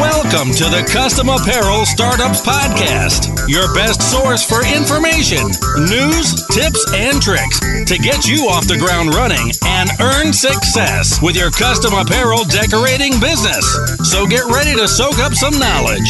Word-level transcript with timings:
Welcome 0.00 0.54
to 0.56 0.64
the 0.72 0.88
Custom 0.90 1.28
Apparel 1.28 1.84
Startups 1.84 2.40
Podcast, 2.40 3.48
your 3.48 3.68
best 3.74 4.00
source 4.00 4.42
for 4.42 4.64
information, 4.64 5.44
news, 5.90 6.32
tips, 6.48 6.80
and 6.94 7.20
tricks 7.20 7.60
to 7.60 7.98
get 7.98 8.26
you 8.26 8.48
off 8.48 8.66
the 8.66 8.78
ground 8.78 9.12
running 9.14 9.52
and 9.66 9.90
earn 10.00 10.32
success 10.32 11.20
with 11.20 11.36
your 11.36 11.50
custom 11.50 11.92
apparel 11.92 12.44
decorating 12.44 13.20
business. 13.20 13.66
So 14.08 14.26
get 14.26 14.44
ready 14.48 14.72
to 14.72 14.88
soak 14.88 15.18
up 15.18 15.34
some 15.34 15.58
knowledge. 15.58 16.08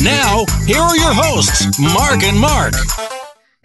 Now, 0.00 0.46
here 0.64 0.80
are 0.80 0.96
your 0.96 1.12
hosts, 1.12 1.78
Mark 1.78 2.22
and 2.22 2.38
Mark. 2.40 2.72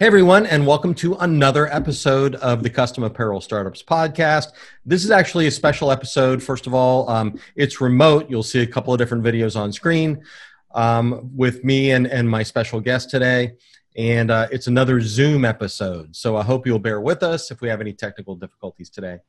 Hey 0.02 0.08
everyone, 0.08 0.46
and 0.46 0.66
welcome 0.66 0.94
to 0.94 1.14
another 1.14 1.72
episode 1.72 2.34
of 2.34 2.64
the 2.64 2.70
Custom 2.70 3.04
Apparel 3.04 3.40
Startups 3.40 3.84
Podcast. 3.84 4.48
This 4.84 5.04
is 5.04 5.12
actually 5.12 5.46
a 5.46 5.50
special 5.52 5.92
episode. 5.92 6.42
First 6.42 6.66
of 6.66 6.74
all, 6.74 7.08
um, 7.08 7.38
it's 7.54 7.80
remote. 7.80 8.28
You'll 8.28 8.42
see 8.42 8.62
a 8.62 8.66
couple 8.66 8.92
of 8.92 8.98
different 8.98 9.22
videos 9.22 9.54
on 9.54 9.72
screen 9.72 10.24
um, 10.74 11.30
with 11.36 11.62
me 11.62 11.92
and, 11.92 12.08
and 12.08 12.28
my 12.28 12.42
special 12.42 12.80
guest 12.80 13.10
today. 13.10 13.52
And 13.96 14.32
uh, 14.32 14.48
it's 14.50 14.66
another 14.66 15.00
Zoom 15.00 15.44
episode. 15.44 16.16
So 16.16 16.36
I 16.36 16.42
hope 16.42 16.66
you'll 16.66 16.80
bear 16.80 17.00
with 17.00 17.22
us 17.22 17.52
if 17.52 17.60
we 17.60 17.68
have 17.68 17.80
any 17.80 17.92
technical 17.92 18.34
difficulties 18.34 18.90
today. 18.90 19.20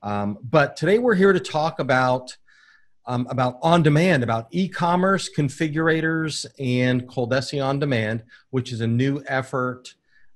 Um, 0.00 0.38
but 0.48 0.76
today 0.76 0.98
we're 0.98 1.16
here 1.16 1.32
to 1.32 1.40
talk 1.40 1.80
about 1.80 2.36
um, 3.06 3.26
about 3.30 3.58
on 3.62 3.82
demand, 3.82 4.22
about 4.22 4.46
e 4.52 4.68
commerce 4.68 5.28
configurators 5.36 6.46
and 6.60 7.02
Coldesi 7.08 7.62
on 7.62 7.80
demand, 7.80 8.22
which 8.50 8.72
is 8.72 8.80
a 8.80 8.86
new 8.86 9.20
effort 9.26 9.92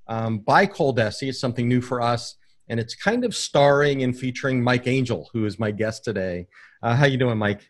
um, 0.09 0.39
by 0.39 0.67
Coldesi. 0.67 1.29
It's 1.29 1.41
something 1.41 1.69
new 1.69 1.81
for 1.81 2.01
us, 2.01 2.37
and 2.69 2.81
it's 2.81 2.95
kind 2.95 3.25
of 3.25 3.35
starring 3.35 4.03
and 4.03 4.17
featuring 4.17 4.63
Mike 4.63 4.87
Angel, 4.87 5.29
who 5.33 5.47
is 5.47 5.59
my 5.59 5.71
guest 5.71 6.05
today. 6.05 6.47
Uh, 6.83 6.95
how 6.97 7.07
you 7.07 7.19
doing, 7.19 7.39
Mike? 7.39 7.69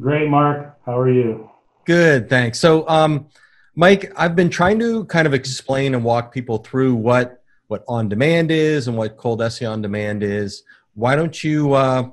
Great, 0.00 0.28
Mark. 0.28 0.78
How 0.86 0.98
are 0.98 1.10
you? 1.10 1.50
Good, 1.84 2.28
thanks. 2.28 2.58
So, 2.58 2.88
um, 2.88 3.28
Mike, 3.74 4.12
I've 4.16 4.34
been 4.34 4.50
trying 4.50 4.78
to 4.80 5.04
kind 5.06 5.26
of 5.26 5.34
explain 5.34 5.94
and 5.94 6.04
walk 6.04 6.32
people 6.32 6.58
through 6.58 6.94
what 6.94 7.42
what 7.68 7.84
on 7.86 8.08
demand 8.08 8.50
is 8.50 8.88
and 8.88 8.96
what 8.96 9.16
Cold 9.16 9.38
Coldesi 9.38 9.70
on 9.70 9.80
demand 9.80 10.24
is. 10.24 10.64
Why 10.94 11.14
don't 11.14 11.44
you 11.44 11.74
uh, 11.74 12.10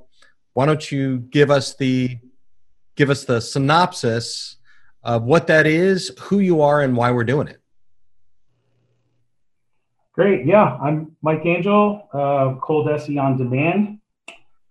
Why 0.54 0.66
don't 0.66 0.92
you 0.92 1.20
give 1.20 1.52
us 1.52 1.76
the 1.76 2.20
give 2.96 3.10
us 3.10 3.26
the 3.26 3.40
synopsis 3.40 4.58
of 5.04 5.24
what 5.24 5.48
that 5.48 5.66
is, 5.68 6.12
who 6.20 6.40
you 6.40 6.62
are, 6.62 6.82
and 6.82 6.96
why 6.96 7.12
we're 7.12 7.24
doing 7.24 7.48
it? 7.48 7.62
Great. 10.18 10.48
Yeah, 10.48 10.80
I'm 10.82 11.16
Mike 11.22 11.46
Angel, 11.46 12.10
uh, 12.12 12.56
Coldesi 12.60 13.22
On 13.22 13.38
Demand. 13.38 14.00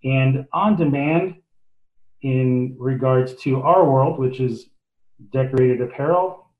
And 0.03 0.45
on 0.51 0.75
demand, 0.75 1.35
in 2.21 2.75
regards 2.77 3.33
to 3.43 3.61
our 3.61 3.89
world, 3.89 4.19
which 4.19 4.41
is 4.41 4.65
decorated 5.31 5.79
apparel, 5.79 6.51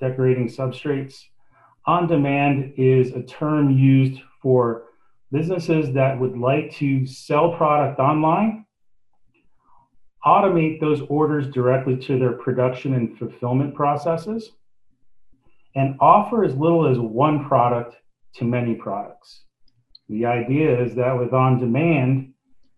decorating 0.00 0.48
substrates, 0.48 1.14
on 1.86 2.08
demand 2.08 2.74
is 2.76 3.12
a 3.12 3.22
term 3.22 3.70
used 3.70 4.20
for 4.42 4.86
businesses 5.30 5.94
that 5.94 6.18
would 6.18 6.36
like 6.36 6.72
to 6.72 7.06
sell 7.06 7.54
product 7.54 8.00
online, 8.00 8.66
automate 10.26 10.80
those 10.80 11.02
orders 11.02 11.46
directly 11.54 11.96
to 11.98 12.18
their 12.18 12.32
production 12.32 12.94
and 12.94 13.16
fulfillment 13.16 13.76
processes, 13.76 14.50
and 15.76 15.94
offer 16.00 16.42
as 16.42 16.56
little 16.56 16.88
as 16.88 16.98
one 16.98 17.46
product 17.46 17.94
to 18.36 18.44
many 18.44 18.74
products. 18.74 19.42
The 20.08 20.26
idea 20.26 20.82
is 20.82 20.94
that 20.96 21.18
with 21.18 21.32
on 21.32 21.58
demand, 21.58 22.32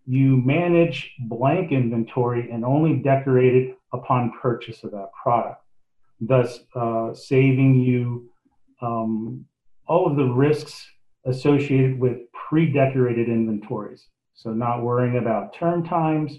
you 0.07 0.37
manage 0.37 1.13
blank 1.29 1.73
inventory 1.73 2.51
and 2.51 2.65
only 2.65 2.98
decorate 2.98 3.55
it 3.55 3.79
upon 3.92 4.33
purchase 4.41 4.85
of 4.85 4.92
that 4.92 5.11
product, 5.20 5.63
thus 6.20 6.61
uh, 6.77 7.13
saving 7.13 7.80
you 7.80 8.30
um, 8.80 9.45
all 9.89 10.07
of 10.07 10.17
the 10.17 10.25
risks 10.25 10.86
associated 11.25 11.98
with 11.98 12.19
pre 12.33 12.70
decorated 12.70 13.29
inventories. 13.29 14.07
So, 14.35 14.53
not 14.53 14.83
worrying 14.83 15.17
about 15.17 15.55
turn 15.55 15.83
times, 15.83 16.39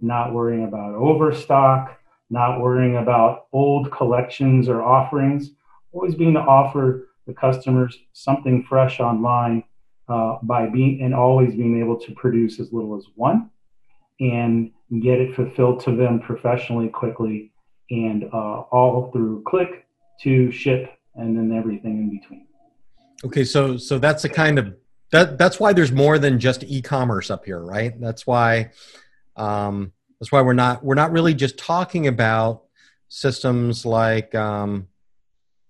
not 0.00 0.32
worrying 0.32 0.64
about 0.64 0.94
overstock, 0.94 1.98
not 2.30 2.60
worrying 2.60 2.96
about 2.96 3.46
old 3.52 3.92
collections 3.92 4.68
or 4.68 4.82
offerings, 4.82 5.50
always 5.92 6.14
being 6.14 6.34
to 6.34 6.40
offer 6.40 7.08
the 7.26 7.34
customers 7.34 7.98
something 8.12 8.64
fresh 8.68 9.00
online 9.00 9.64
uh, 10.08 10.36
by 10.42 10.66
being 10.66 11.02
and 11.02 11.14
always 11.14 11.54
being 11.54 11.80
able 11.80 11.98
to 11.98 12.12
produce 12.12 12.60
as 12.60 12.72
little 12.72 12.96
as 12.96 13.06
one 13.14 13.50
and 14.20 14.70
get 15.00 15.18
it 15.20 15.34
fulfilled 15.34 15.80
to 15.80 15.96
them 15.96 16.20
professionally 16.20 16.88
quickly 16.88 17.52
and 17.90 18.24
uh, 18.32 18.60
all 18.70 19.10
through 19.12 19.42
click 19.46 19.86
to 20.20 20.50
ship 20.50 20.92
and 21.14 21.36
then 21.36 21.56
everything 21.56 21.98
in 21.98 22.18
between. 22.18 22.46
Okay 23.24 23.44
so 23.44 23.76
so 23.76 23.98
that's 23.98 24.24
a 24.24 24.28
kind 24.28 24.58
of 24.58 24.74
that 25.10 25.38
that's 25.38 25.58
why 25.58 25.72
there's 25.72 25.92
more 25.92 26.18
than 26.18 26.38
just 26.38 26.64
e-commerce 26.64 27.30
up 27.30 27.44
here 27.44 27.60
right? 27.60 27.98
That's 28.00 28.26
why 28.26 28.70
um, 29.36 29.92
that's 30.20 30.30
why 30.30 30.42
we're 30.42 30.52
not 30.52 30.84
we're 30.84 30.94
not 30.94 31.12
really 31.12 31.34
just 31.34 31.58
talking 31.58 32.06
about 32.06 32.64
systems 33.08 33.84
like 33.84 34.34
um, 34.34 34.88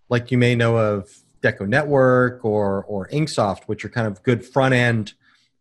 like 0.08 0.30
you 0.30 0.38
may 0.38 0.54
know 0.54 0.76
of 0.76 1.10
Deco 1.44 1.68
Network 1.68 2.44
or 2.44 2.84
or 2.84 3.08
Inksoft, 3.08 3.64
which 3.64 3.84
are 3.84 3.90
kind 3.90 4.06
of 4.06 4.22
good 4.22 4.44
front 4.44 4.74
end 4.74 5.12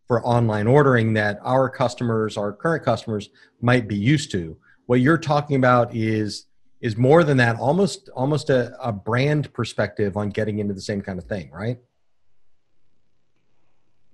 for 0.08 0.24
online 0.24 0.66
ordering 0.66 1.14
that 1.14 1.38
our 1.42 1.68
customers, 1.68 2.36
our 2.36 2.52
current 2.52 2.84
customers, 2.84 3.30
might 3.60 3.86
be 3.86 3.96
used 3.96 4.30
to. 4.32 4.56
What 4.86 5.00
you're 5.00 5.18
talking 5.18 5.56
about 5.56 5.94
is 5.94 6.46
is 6.80 6.96
more 6.96 7.24
than 7.24 7.36
that, 7.38 7.56
almost 7.56 8.08
almost 8.14 8.50
a, 8.50 8.76
a 8.82 8.92
brand 8.92 9.52
perspective 9.52 10.16
on 10.16 10.30
getting 10.30 10.58
into 10.58 10.74
the 10.74 10.80
same 10.80 11.00
kind 11.00 11.18
of 11.18 11.24
thing, 11.24 11.50
right? 11.50 11.78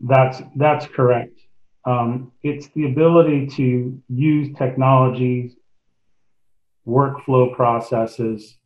That's 0.00 0.42
that's 0.56 0.86
correct. 0.86 1.38
Um, 1.84 2.32
it's 2.42 2.68
the 2.68 2.86
ability 2.86 3.46
to 3.56 4.00
use 4.08 4.56
technologies, 4.56 5.56
workflow 6.86 7.54
processes, 7.54 8.59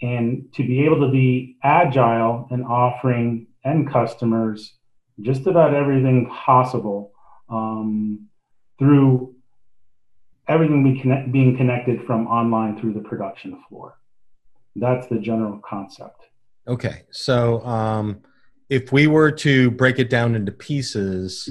and 0.00 0.52
to 0.54 0.66
be 0.66 0.84
able 0.84 1.00
to 1.00 1.10
be 1.10 1.56
agile 1.62 2.48
in 2.50 2.62
offering 2.62 3.46
end 3.64 3.90
customers 3.90 4.74
just 5.20 5.46
about 5.46 5.74
everything 5.74 6.28
possible 6.28 7.12
um, 7.48 8.28
through 8.78 9.34
everything 10.46 10.84
be 10.84 11.00
connect, 11.00 11.32
being 11.32 11.56
connected 11.56 12.04
from 12.06 12.26
online 12.26 12.78
through 12.80 12.94
the 12.94 13.00
production 13.00 13.62
floor. 13.68 13.98
That's 14.76 15.06
the 15.08 15.18
general 15.18 15.60
concept. 15.68 16.22
Okay, 16.66 17.02
so 17.10 17.64
um, 17.64 18.20
if 18.68 18.92
we 18.92 19.06
were 19.06 19.32
to 19.32 19.70
break 19.72 19.98
it 19.98 20.10
down 20.10 20.34
into 20.34 20.52
pieces, 20.52 21.50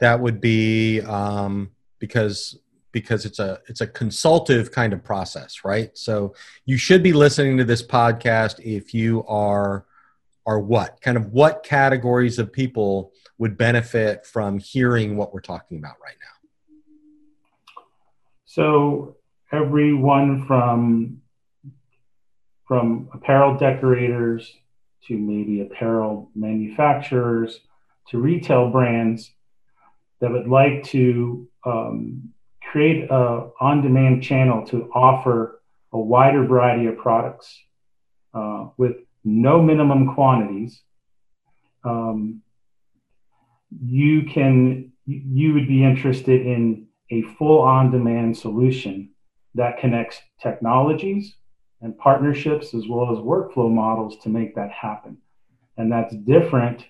that 0.00 0.20
would 0.20 0.40
be 0.40 1.00
um, 1.02 1.70
because 1.98 2.58
because 2.94 3.26
it's 3.26 3.38
a 3.38 3.60
it's 3.68 3.82
a 3.82 3.86
consultative 3.86 4.72
kind 4.72 4.94
of 4.94 5.04
process 5.04 5.64
right? 5.64 5.90
So 5.98 6.34
you 6.64 6.78
should 6.78 7.02
be 7.02 7.12
listening 7.12 7.58
to 7.58 7.64
this 7.64 7.82
podcast 7.82 8.60
if 8.60 8.94
you 8.94 9.22
are 9.26 9.84
are 10.46 10.60
what? 10.60 11.00
Kind 11.02 11.16
of 11.16 11.32
what 11.32 11.62
categories 11.62 12.38
of 12.38 12.52
people 12.52 13.12
would 13.38 13.58
benefit 13.58 14.24
from 14.24 14.58
hearing 14.58 15.16
what 15.16 15.34
we're 15.34 15.40
talking 15.40 15.78
about 15.78 15.96
right 16.02 16.16
now? 16.20 17.82
So 18.46 19.16
everyone 19.52 20.46
from 20.46 21.20
from 22.66 23.08
apparel 23.12 23.58
decorators 23.58 24.50
to 25.06 25.18
maybe 25.18 25.60
apparel 25.60 26.30
manufacturers 26.34 27.60
to 28.08 28.18
retail 28.18 28.70
brands 28.70 29.30
that 30.20 30.30
would 30.30 30.48
like 30.48 30.84
to 30.84 31.48
um, 31.66 32.32
create 32.74 33.08
a 33.08 33.50
on-demand 33.60 34.20
channel 34.20 34.66
to 34.66 34.90
offer 34.92 35.62
a 35.92 35.98
wider 35.98 36.44
variety 36.44 36.86
of 36.86 36.96
products 36.98 37.56
uh, 38.34 38.66
with 38.76 38.96
no 39.22 39.62
minimum 39.62 40.12
quantities. 40.12 40.82
Um, 41.84 42.42
you 43.80 44.24
can 44.24 44.90
you 45.06 45.54
would 45.54 45.68
be 45.68 45.84
interested 45.84 46.44
in 46.44 46.88
a 47.12 47.22
full 47.38 47.60
on-demand 47.60 48.36
solution 48.36 49.10
that 49.54 49.78
connects 49.78 50.18
technologies 50.42 51.36
and 51.80 51.96
partnerships 51.96 52.74
as 52.74 52.88
well 52.88 53.12
as 53.12 53.18
workflow 53.18 53.70
models 53.70 54.16
to 54.24 54.28
make 54.28 54.56
that 54.56 54.72
happen. 54.72 55.16
And 55.76 55.92
that's 55.92 56.16
different 56.16 56.84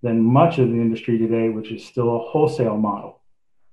than 0.00 0.22
much 0.22 0.58
of 0.58 0.68
the 0.68 0.80
industry 0.86 1.18
today, 1.18 1.50
which 1.50 1.70
is 1.72 1.84
still 1.84 2.16
a 2.16 2.20
wholesale 2.30 2.78
model 2.78 3.20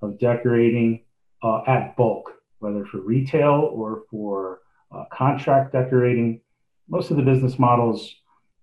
of 0.01 0.19
decorating 0.19 1.03
uh, 1.44 1.62
at 1.68 1.95
bulk, 1.95 2.31
whether 2.60 2.86
for 2.86 3.00
retail 3.01 3.69
or 3.74 4.04
for 4.10 4.62
uh, 4.92 5.04
contract 5.12 5.74
decorating. 5.74 6.42
Most 6.88 7.12
of 7.12 7.18
the 7.18 7.24
business 7.24 7.60
models 7.60 8.16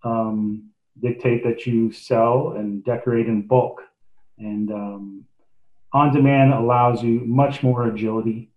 um, 0.03 0.71
dictate 1.01 1.45
that 1.45 1.67
you 1.67 1.93
sell 1.93 2.55
and 2.57 2.85
decorate 2.85 3.27
in 3.27 3.47
bulk. 3.47 3.83
And 4.39 4.71
um, 4.71 5.25
on 5.93 6.13
demand 6.13 6.55
allows 6.55 7.03
you 7.03 7.21
much 7.21 7.63
more 7.63 7.89
agility 7.89 8.51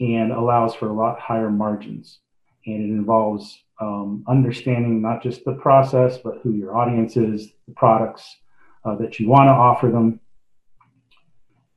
and 0.00 0.32
allows 0.32 0.74
for 0.74 0.88
a 0.88 0.92
lot 0.92 1.18
higher 1.20 1.50
margins. 1.50 2.18
And 2.66 2.82
it 2.82 2.94
involves 2.94 3.62
um, 3.80 4.24
understanding 4.28 5.00
not 5.00 5.22
just 5.22 5.44
the 5.44 5.54
process, 5.54 6.18
but 6.18 6.38
who 6.42 6.52
your 6.52 6.76
audience 6.76 7.16
is, 7.16 7.52
the 7.66 7.74
products 7.74 8.36
uh, 8.84 8.96
that 8.96 9.18
you 9.18 9.28
want 9.28 9.48
to 9.48 9.52
offer 9.52 9.88
them, 9.88 10.20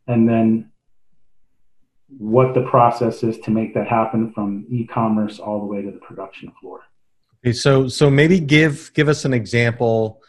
and 0.08 0.28
then 0.28 0.72
what 2.08 2.54
the 2.54 2.64
process 2.64 3.24
is 3.24 3.40
to 3.40 3.52
make 3.52 3.74
that 3.74 3.88
happen 3.88 4.32
from 4.32 4.66
e-commerce 4.70 5.40
all 5.40 5.60
the 5.60 5.66
way 5.66 5.82
to 5.82 5.92
the 5.92 5.98
production 6.00 6.52
floor. 6.62 6.82
Okay, 7.44 7.54
so 7.54 7.88
so 7.88 8.10
maybe 8.10 8.40
give 8.40 8.92
give 8.94 9.08
us 9.08 9.26
an 9.26 9.34
example 9.34 10.22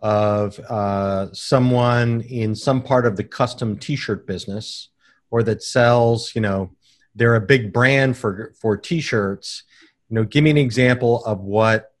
of 0.00 0.58
uh, 0.68 1.32
someone 1.32 2.20
in 2.22 2.54
some 2.54 2.82
part 2.82 3.06
of 3.06 3.16
the 3.16 3.24
custom 3.24 3.78
T-shirt 3.78 4.26
business, 4.26 4.90
or 5.30 5.42
that 5.44 5.62
sells, 5.62 6.34
you 6.34 6.40
know, 6.40 6.70
they're 7.14 7.36
a 7.36 7.40
big 7.40 7.72
brand 7.72 8.16
for 8.16 8.52
for 8.60 8.76
T-shirts. 8.76 9.62
You 10.08 10.16
know, 10.16 10.24
give 10.24 10.44
me 10.44 10.50
an 10.50 10.58
example 10.58 11.24
of 11.24 11.40
what 11.40 11.92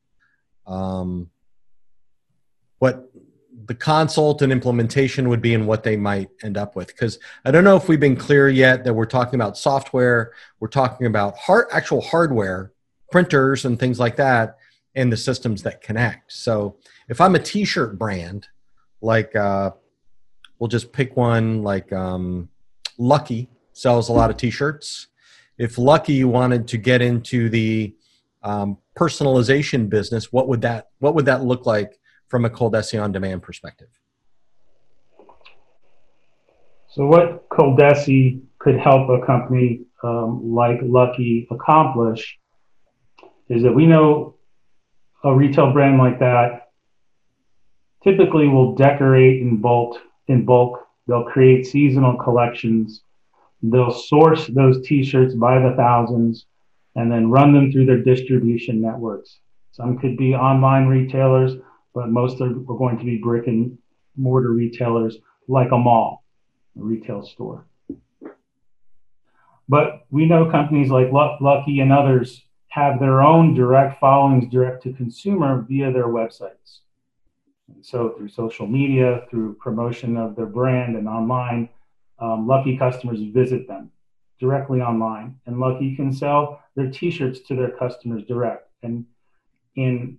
um, 0.66 1.30
the 3.66 3.74
consult 3.74 4.42
and 4.42 4.52
implementation 4.52 5.28
would 5.28 5.40
be 5.40 5.54
and 5.54 5.66
what 5.66 5.82
they 5.82 5.96
might 5.96 6.28
end 6.42 6.56
up 6.56 6.76
with. 6.76 6.88
Because 6.88 7.18
i 7.44 7.50
don't 7.50 7.64
know 7.64 7.76
if 7.76 7.88
we've 7.88 8.00
been 8.00 8.16
clear 8.16 8.48
yet 8.48 8.84
that 8.84 8.94
we're 8.94 9.06
talking 9.06 9.34
about 9.36 9.56
software 9.56 10.32
we're 10.60 10.68
talking 10.68 11.06
about 11.06 11.36
hard, 11.38 11.66
actual 11.72 12.00
hardware 12.00 12.72
printers 13.10 13.64
and 13.64 13.78
things 13.78 13.98
like 13.98 14.16
that 14.16 14.58
and 14.94 15.12
the 15.12 15.16
systems 15.16 15.62
that 15.62 15.80
connect. 15.80 16.32
So 16.32 16.76
if 17.08 17.20
i'm 17.20 17.34
a 17.34 17.38
t-shirt 17.38 17.98
brand 17.98 18.48
like 19.00 19.36
uh, 19.36 19.70
we'll 20.58 20.68
just 20.68 20.92
pick 20.92 21.16
one 21.16 21.62
like 21.62 21.92
um, 21.92 22.48
lucky 22.98 23.50
sells 23.72 24.08
a 24.08 24.12
lot 24.12 24.30
of 24.30 24.36
t-shirts. 24.36 25.08
If 25.58 25.78
lucky 25.78 26.24
wanted 26.24 26.66
to 26.68 26.78
get 26.78 27.02
into 27.02 27.48
the 27.48 27.94
um, 28.42 28.78
personalization 28.96 29.88
business 29.88 30.32
what 30.32 30.48
would 30.48 30.62
that 30.62 30.88
what 30.98 31.14
would 31.14 31.26
that 31.26 31.44
look 31.44 31.66
like 31.66 31.98
from 32.28 32.44
a 32.44 32.50
Coldesi 32.50 33.02
on 33.02 33.12
demand 33.12 33.42
perspective? 33.42 33.88
So, 36.88 37.06
what 37.06 37.48
Coldesi 37.48 38.42
could 38.58 38.78
help 38.78 39.08
a 39.10 39.24
company 39.26 39.82
um, 40.02 40.54
like 40.54 40.78
Lucky 40.82 41.48
accomplish 41.50 42.38
is 43.48 43.62
that 43.62 43.72
we 43.72 43.86
know 43.86 44.36
a 45.24 45.34
retail 45.34 45.72
brand 45.72 45.98
like 45.98 46.18
that 46.20 46.68
typically 48.02 48.46
will 48.46 48.74
decorate 48.74 49.40
in 49.40 49.56
bulk. 49.56 49.96
In 50.28 50.44
bulk, 50.44 50.86
they'll 51.06 51.24
create 51.24 51.66
seasonal 51.66 52.16
collections. 52.16 53.02
They'll 53.62 53.90
source 53.90 54.46
those 54.46 54.86
T-shirts 54.86 55.34
by 55.34 55.58
the 55.58 55.74
thousands 55.76 56.46
and 56.96 57.10
then 57.10 57.30
run 57.30 57.52
them 57.52 57.72
through 57.72 57.86
their 57.86 58.02
distribution 58.02 58.80
networks. 58.80 59.38
Some 59.72 59.98
could 59.98 60.16
be 60.16 60.34
online 60.34 60.86
retailers 60.86 61.54
but 61.94 62.08
most 62.08 62.40
are, 62.40 62.50
are 62.50 62.78
going 62.78 62.98
to 62.98 63.04
be 63.04 63.18
brick 63.18 63.46
and 63.46 63.78
mortar 64.16 64.50
retailers 64.50 65.18
like 65.48 65.70
a 65.72 65.78
mall, 65.78 66.24
a 66.78 66.82
retail 66.82 67.24
store. 67.24 67.66
But 69.68 70.04
we 70.10 70.26
know 70.26 70.50
companies 70.50 70.90
like 70.90 71.10
Lucky 71.12 71.80
and 71.80 71.92
others 71.92 72.42
have 72.68 72.98
their 72.98 73.22
own 73.22 73.54
direct 73.54 74.00
followings 74.00 74.50
direct 74.50 74.82
to 74.82 74.92
consumer 74.92 75.64
via 75.66 75.92
their 75.92 76.08
websites. 76.08 76.80
And 77.72 77.84
so 77.84 78.10
through 78.10 78.28
social 78.28 78.66
media, 78.66 79.22
through 79.30 79.54
promotion 79.54 80.16
of 80.16 80.36
their 80.36 80.46
brand 80.46 80.96
and 80.96 81.08
online, 81.08 81.68
um, 82.18 82.46
Lucky 82.46 82.76
customers 82.76 83.20
visit 83.32 83.66
them 83.66 83.90
directly 84.38 84.80
online. 84.80 85.38
And 85.46 85.58
Lucky 85.58 85.96
can 85.96 86.12
sell 86.12 86.62
their 86.74 86.90
t-shirts 86.90 87.40
to 87.48 87.54
their 87.54 87.70
customers 87.70 88.24
direct. 88.24 88.68
And 88.82 89.06
in 89.76 90.18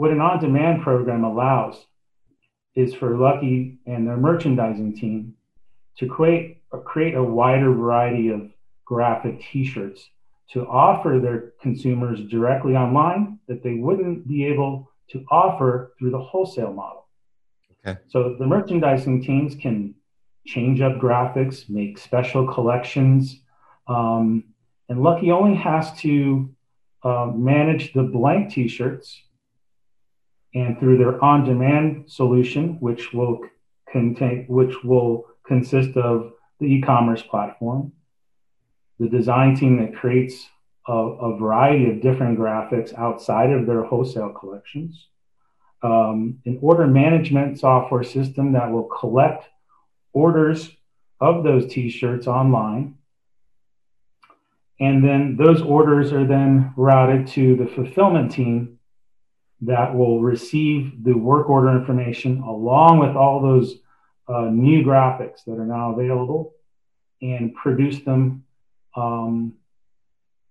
what 0.00 0.10
an 0.10 0.20
on 0.22 0.40
demand 0.40 0.80
program 0.80 1.24
allows 1.24 1.76
is 2.74 2.94
for 2.94 3.18
Lucky 3.18 3.76
and 3.84 4.08
their 4.08 4.16
merchandising 4.16 4.96
team 4.96 5.34
to 5.98 6.06
create, 6.06 6.62
create 6.86 7.14
a 7.14 7.22
wider 7.22 7.70
variety 7.70 8.30
of 8.30 8.50
graphic 8.86 9.42
t 9.42 9.62
shirts 9.62 10.08
to 10.52 10.66
offer 10.66 11.20
their 11.22 11.52
consumers 11.60 12.18
directly 12.30 12.76
online 12.76 13.40
that 13.46 13.62
they 13.62 13.74
wouldn't 13.74 14.26
be 14.26 14.46
able 14.46 14.90
to 15.10 15.22
offer 15.30 15.92
through 15.98 16.12
the 16.12 16.18
wholesale 16.18 16.72
model. 16.72 17.06
Okay. 17.86 18.00
So 18.08 18.36
the 18.38 18.46
merchandising 18.46 19.22
teams 19.22 19.54
can 19.54 19.94
change 20.46 20.80
up 20.80 20.94
graphics, 20.94 21.68
make 21.68 21.98
special 21.98 22.50
collections. 22.50 23.42
Um, 23.86 24.44
and 24.88 25.02
Lucky 25.02 25.30
only 25.30 25.56
has 25.56 25.92
to 25.98 26.48
uh, 27.02 27.30
manage 27.34 27.92
the 27.92 28.04
blank 28.04 28.50
t 28.54 28.66
shirts 28.66 29.24
and 30.54 30.78
through 30.78 30.98
their 30.98 31.22
on-demand 31.22 32.10
solution, 32.10 32.76
which 32.80 33.12
will 33.12 33.40
contain, 33.90 34.46
which 34.48 34.82
will 34.82 35.26
consist 35.46 35.96
of 35.96 36.32
the 36.58 36.66
e-commerce 36.66 37.22
platform, 37.22 37.92
the 38.98 39.08
design 39.08 39.54
team 39.56 39.78
that 39.78 39.94
creates 39.94 40.48
a, 40.88 40.92
a 40.92 41.36
variety 41.38 41.90
of 41.90 42.02
different 42.02 42.38
graphics 42.38 42.96
outside 42.98 43.50
of 43.50 43.66
their 43.66 43.84
wholesale 43.84 44.30
collections, 44.30 45.06
um, 45.82 46.38
an 46.44 46.58
order 46.60 46.86
management 46.86 47.58
software 47.58 48.02
system 48.02 48.52
that 48.52 48.70
will 48.70 48.84
collect 48.84 49.48
orders 50.12 50.70
of 51.20 51.44
those 51.44 51.72
T-shirts 51.72 52.26
online. 52.26 52.96
And 54.80 55.04
then 55.04 55.36
those 55.36 55.62
orders 55.62 56.12
are 56.12 56.26
then 56.26 56.72
routed 56.76 57.26
to 57.28 57.54
the 57.56 57.66
fulfillment 57.66 58.32
team 58.32 58.78
that 59.62 59.94
will 59.94 60.20
receive 60.20 61.04
the 61.04 61.12
work 61.12 61.48
order 61.50 61.70
information 61.70 62.40
along 62.40 62.98
with 62.98 63.14
all 63.16 63.40
those 63.40 63.76
uh, 64.28 64.48
new 64.50 64.82
graphics 64.82 65.44
that 65.44 65.58
are 65.58 65.66
now 65.66 65.92
available 65.92 66.54
and 67.20 67.54
produce 67.54 68.00
them 68.00 68.44
um, 68.96 69.52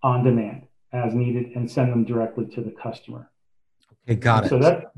on 0.04 0.24
demand 0.24 0.68
as 0.94 1.14
needed 1.14 1.56
and 1.56 1.70
send 1.70 1.92
them 1.92 2.04
directly 2.04 2.46
to 2.46 2.62
the 2.62 2.72
customer. 2.72 3.30
Okay, 4.08 4.16
got 4.16 4.46
it. 4.46 4.50
So 4.50 4.60
that 4.60 4.92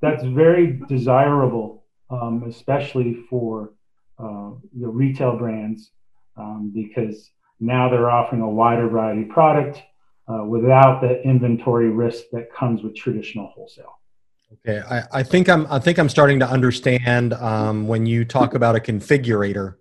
that's 0.00 0.24
very 0.24 0.80
desirable, 0.88 1.84
um, 2.10 2.44
especially 2.48 3.24
for 3.30 3.72
uh, 4.18 4.50
the 4.78 4.88
retail 4.88 5.36
brands, 5.36 5.90
um, 6.36 6.72
because 6.74 7.30
now 7.60 7.88
they're 7.88 8.10
offering 8.10 8.42
a 8.42 8.48
wider 8.48 8.88
variety 8.88 9.22
of 9.22 9.28
product 9.28 9.82
uh, 10.28 10.44
without 10.44 11.00
the 11.00 11.22
inventory 11.22 11.88
risk 11.88 12.24
that 12.32 12.52
comes 12.52 12.82
with 12.82 12.94
traditional 12.94 13.48
wholesale. 13.48 13.98
Okay, 14.66 14.80
I, 14.88 15.20
I 15.20 15.22
think 15.22 15.48
I'm 15.48 15.66
I 15.70 15.78
think 15.78 15.98
I'm 15.98 16.08
starting 16.08 16.38
to 16.40 16.48
understand 16.48 17.32
um, 17.34 17.88
when 17.88 18.06
you 18.06 18.24
talk 18.24 18.54
about 18.54 18.76
a 18.76 18.80
configurator 18.80 19.76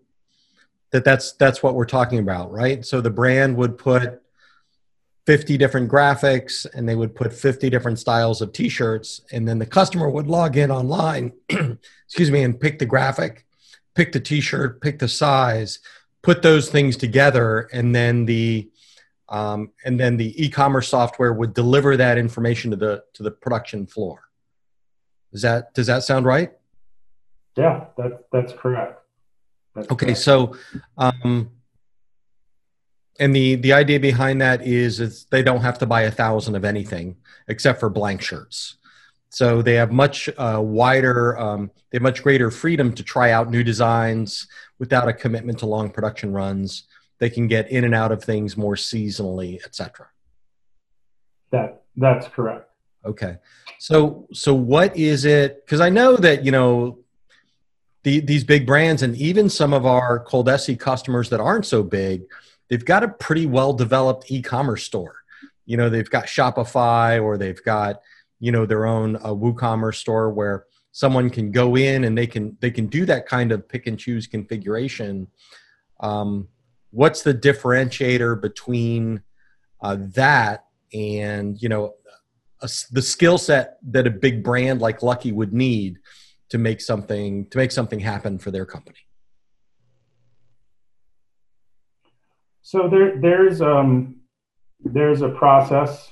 that 0.91 1.03
that's 1.03 1.33
that's 1.33 1.61
what 1.61 1.75
we're 1.75 1.85
talking 1.85 2.19
about, 2.19 2.51
right? 2.51 2.85
So 2.85 3.01
the 3.01 3.09
brand 3.09 3.57
would 3.57 3.77
put 3.77 4.21
50 5.27 5.57
different 5.57 5.89
graphics 5.89 6.65
and 6.73 6.87
they 6.87 6.95
would 6.95 7.15
put 7.15 7.33
50 7.33 7.69
different 7.69 7.99
styles 7.99 8.41
of 8.41 8.53
t-shirts 8.53 9.21
and 9.31 9.47
then 9.47 9.59
the 9.59 9.65
customer 9.65 10.09
would 10.09 10.27
log 10.27 10.57
in 10.57 10.71
online 10.71 11.31
excuse 11.49 12.31
me 12.31 12.43
and 12.43 12.59
pick 12.59 12.79
the 12.79 12.87
graphic 12.87 13.45
pick 13.93 14.11
the 14.11 14.19
t-shirt 14.19 14.81
pick 14.81 14.97
the 14.97 15.07
size 15.07 15.79
put 16.23 16.41
those 16.41 16.69
things 16.69 16.97
together 16.97 17.69
and 17.71 17.95
then 17.95 18.25
the 18.25 18.67
um, 19.31 19.71
and 19.85 19.97
then 19.97 20.17
the 20.17 20.43
e-commerce 20.43 20.89
software 20.89 21.31
would 21.31 21.53
deliver 21.53 21.95
that 21.97 22.17
information 22.17 22.69
to 22.71 22.77
the 22.77 23.03
to 23.13 23.23
the 23.23 23.31
production 23.31 23.87
floor. 23.87 24.19
Does 25.31 25.41
that 25.41 25.73
does 25.73 25.87
that 25.87 26.03
sound 26.03 26.25
right? 26.25 26.51
Yeah, 27.55 27.85
that 27.97 28.25
that's 28.31 28.51
correct. 28.51 29.01
That's 29.73 29.89
okay, 29.89 30.07
correct. 30.07 30.19
so 30.19 30.57
um, 30.97 31.49
and 33.19 33.33
the 33.33 33.55
the 33.55 33.71
idea 33.71 34.01
behind 34.01 34.41
that 34.41 34.67
is 34.67 34.99
is 34.99 35.25
they 35.31 35.41
don't 35.41 35.61
have 35.61 35.79
to 35.79 35.85
buy 35.85 36.01
a 36.01 36.11
thousand 36.11 36.55
of 36.55 36.65
anything 36.65 37.15
except 37.47 37.79
for 37.79 37.89
blank 37.89 38.21
shirts. 38.21 38.75
So 39.29 39.61
they 39.61 39.75
have 39.75 39.93
much 39.93 40.27
uh, 40.37 40.59
wider, 40.61 41.39
um, 41.39 41.71
they 41.89 41.95
have 41.95 42.01
much 42.01 42.21
greater 42.21 42.51
freedom 42.51 42.91
to 42.93 43.01
try 43.01 43.31
out 43.31 43.49
new 43.49 43.63
designs 43.63 44.47
without 44.77 45.07
a 45.07 45.13
commitment 45.13 45.59
to 45.59 45.67
long 45.67 45.89
production 45.89 46.33
runs 46.33 46.83
they 47.21 47.29
can 47.29 47.47
get 47.47 47.71
in 47.71 47.83
and 47.83 47.93
out 47.93 48.11
of 48.11 48.23
things 48.23 48.57
more 48.57 48.73
seasonally, 48.73 49.63
etc. 49.63 50.07
That 51.51 51.83
that's 51.95 52.27
correct. 52.27 52.67
Okay. 53.05 53.37
So 53.77 54.27
so 54.33 54.55
what 54.55 54.97
is 54.97 55.23
it? 55.23 55.63
Because 55.63 55.81
I 55.81 55.89
know 55.89 56.17
that 56.17 56.43
you 56.43 56.51
know 56.51 56.97
the, 58.03 58.21
these 58.21 58.43
big 58.43 58.65
brands 58.65 59.03
and 59.03 59.15
even 59.15 59.49
some 59.49 59.71
of 59.71 59.85
our 59.85 60.25
Coldesi 60.25 60.77
customers 60.77 61.29
that 61.29 61.39
aren't 61.39 61.67
so 61.67 61.83
big, 61.83 62.23
they've 62.69 62.83
got 62.83 63.03
a 63.03 63.07
pretty 63.07 63.45
well 63.45 63.71
developed 63.71 64.31
e-commerce 64.31 64.83
store. 64.83 65.17
You 65.67 65.77
know, 65.77 65.89
they've 65.89 66.09
got 66.09 66.25
Shopify 66.25 67.21
or 67.21 67.37
they've 67.37 67.63
got 67.63 68.01
you 68.39 68.51
know 68.51 68.65
their 68.65 68.87
own 68.87 69.17
uh, 69.17 69.29
WooCommerce 69.29 69.97
store 69.97 70.31
where 70.31 70.65
someone 70.91 71.29
can 71.29 71.51
go 71.51 71.77
in 71.77 72.03
and 72.03 72.17
they 72.17 72.25
can 72.25 72.57
they 72.61 72.71
can 72.71 72.87
do 72.87 73.05
that 73.05 73.27
kind 73.27 73.51
of 73.51 73.69
pick 73.69 73.85
and 73.85 73.99
choose 73.99 74.25
configuration. 74.25 75.27
Um, 75.99 76.47
what's 76.91 77.23
the 77.23 77.33
differentiator 77.33 78.39
between 78.39 79.21
uh, 79.81 79.97
that 79.99 80.65
and 80.93 81.61
you 81.61 81.69
know 81.69 81.95
a, 82.61 82.69
the 82.91 83.01
skill 83.01 83.37
set 83.37 83.77
that 83.83 84.05
a 84.05 84.11
big 84.11 84.43
brand 84.43 84.81
like 84.81 85.01
Lucky 85.01 85.31
would 85.31 85.53
need 85.53 85.97
to 86.49 86.57
make 86.57 86.81
something 86.81 87.47
to 87.49 87.57
make 87.57 87.71
something 87.71 87.99
happen 87.99 88.37
for 88.37 88.51
their 88.51 88.65
company? 88.65 88.99
So 92.61 92.87
there, 92.87 93.19
there's 93.19 93.61
um, 93.61 94.21
there's 94.83 95.21
a 95.21 95.29
process, 95.29 96.11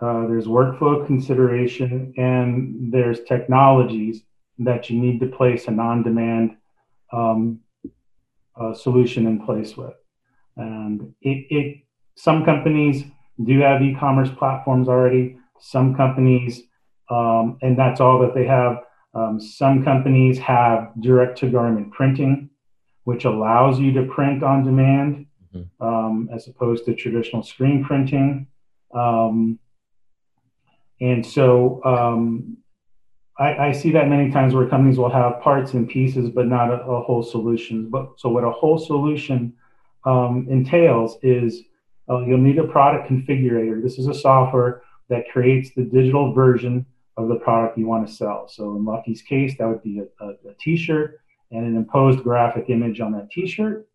uh, 0.00 0.26
there's 0.26 0.46
workflow 0.46 1.06
consideration, 1.06 2.12
and 2.16 2.92
there's 2.92 3.20
technologies 3.24 4.22
that 4.58 4.90
you 4.90 4.98
need 5.00 5.20
to 5.20 5.26
place 5.26 5.68
an 5.68 5.78
on-demand 5.78 6.56
um, 7.12 7.60
uh, 8.58 8.74
solution 8.74 9.26
in 9.26 9.44
place 9.44 9.76
with. 9.76 9.94
And 10.56 11.14
it, 11.20 11.46
it, 11.50 11.76
some 12.14 12.44
companies 12.44 13.04
do 13.44 13.58
have 13.60 13.82
e-commerce 13.82 14.30
platforms 14.38 14.88
already. 14.88 15.38
Some 15.60 15.94
companies, 15.94 16.62
um, 17.10 17.58
and 17.62 17.78
that's 17.78 18.00
all 18.00 18.20
that 18.20 18.34
they 18.34 18.46
have. 18.46 18.78
Um, 19.14 19.40
some 19.40 19.84
companies 19.84 20.38
have 20.38 20.92
direct-to-garment 21.00 21.92
printing, 21.92 22.50
which 23.04 23.24
allows 23.24 23.78
you 23.78 23.92
to 23.92 24.04
print 24.04 24.42
on 24.42 24.64
demand 24.64 25.26
mm-hmm. 25.54 25.86
um, 25.86 26.28
as 26.34 26.48
opposed 26.48 26.84
to 26.86 26.94
traditional 26.94 27.42
screen 27.42 27.84
printing. 27.84 28.46
Um, 28.94 29.58
and 31.00 31.24
so 31.24 31.82
um, 31.84 32.58
I, 33.38 33.68
I, 33.68 33.72
see 33.72 33.92
that 33.92 34.08
many 34.08 34.30
times 34.30 34.54
where 34.54 34.66
companies 34.66 34.96
will 34.96 35.10
have 35.10 35.40
parts 35.42 35.74
and 35.74 35.88
pieces, 35.88 36.30
but 36.30 36.46
not 36.46 36.70
a, 36.70 36.80
a 36.82 37.02
whole 37.02 37.22
solution. 37.22 37.90
But 37.90 38.12
so 38.16 38.30
what 38.30 38.44
a 38.44 38.50
whole 38.50 38.78
solution 38.78 39.52
um, 40.06 40.46
entails 40.48 41.18
is 41.22 41.62
uh, 42.08 42.20
you'll 42.20 42.38
need 42.38 42.58
a 42.58 42.66
product 42.66 43.10
configurator. 43.10 43.82
This 43.82 43.98
is 43.98 44.06
a 44.06 44.14
software 44.14 44.82
that 45.08 45.28
creates 45.30 45.70
the 45.76 45.82
digital 45.82 46.32
version 46.32 46.86
of 47.16 47.28
the 47.28 47.36
product 47.36 47.76
you 47.76 47.86
want 47.86 48.06
to 48.06 48.12
sell. 48.12 48.48
So 48.48 48.76
in 48.76 48.84
Lucky's 48.84 49.22
case, 49.22 49.54
that 49.58 49.68
would 49.68 49.82
be 49.82 50.00
a 50.00 50.24
a, 50.24 50.28
a 50.30 50.54
T-shirt 50.60 51.20
and 51.50 51.66
an 51.66 51.76
imposed 51.76 52.22
graphic 52.22 52.70
image 52.70 53.00
on 53.00 53.12
that 53.12 53.30
T-shirt 53.30 53.86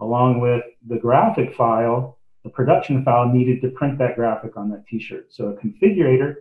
along 0.00 0.40
with 0.40 0.62
the 0.88 0.96
graphic 0.96 1.54
file, 1.54 2.18
the 2.42 2.50
production 2.50 3.04
file 3.04 3.28
needed 3.28 3.60
to 3.62 3.68
print 3.68 3.98
that 3.98 4.16
graphic 4.16 4.56
on 4.56 4.70
that 4.70 4.86
t-shirt. 4.86 5.26
So 5.30 5.48
a 5.48 5.52
configurator 5.54 6.36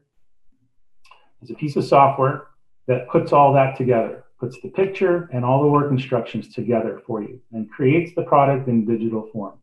is 1.41 1.51
a 1.51 1.53
piece 1.53 1.75
of 1.75 1.83
software 1.83 2.47
that 2.87 3.09
puts 3.09 3.33
all 3.33 3.53
that 3.53 3.77
together, 3.77 4.23
puts 4.39 4.59
the 4.61 4.69
picture 4.69 5.29
and 5.33 5.43
all 5.43 5.61
the 5.61 5.67
work 5.67 5.91
instructions 5.91 6.53
together 6.53 7.01
for 7.05 7.21
you 7.21 7.41
and 7.51 7.69
creates 7.69 8.13
the 8.15 8.23
product 8.23 8.67
in 8.67 8.85
digital 8.85 9.29
form. 9.33 9.59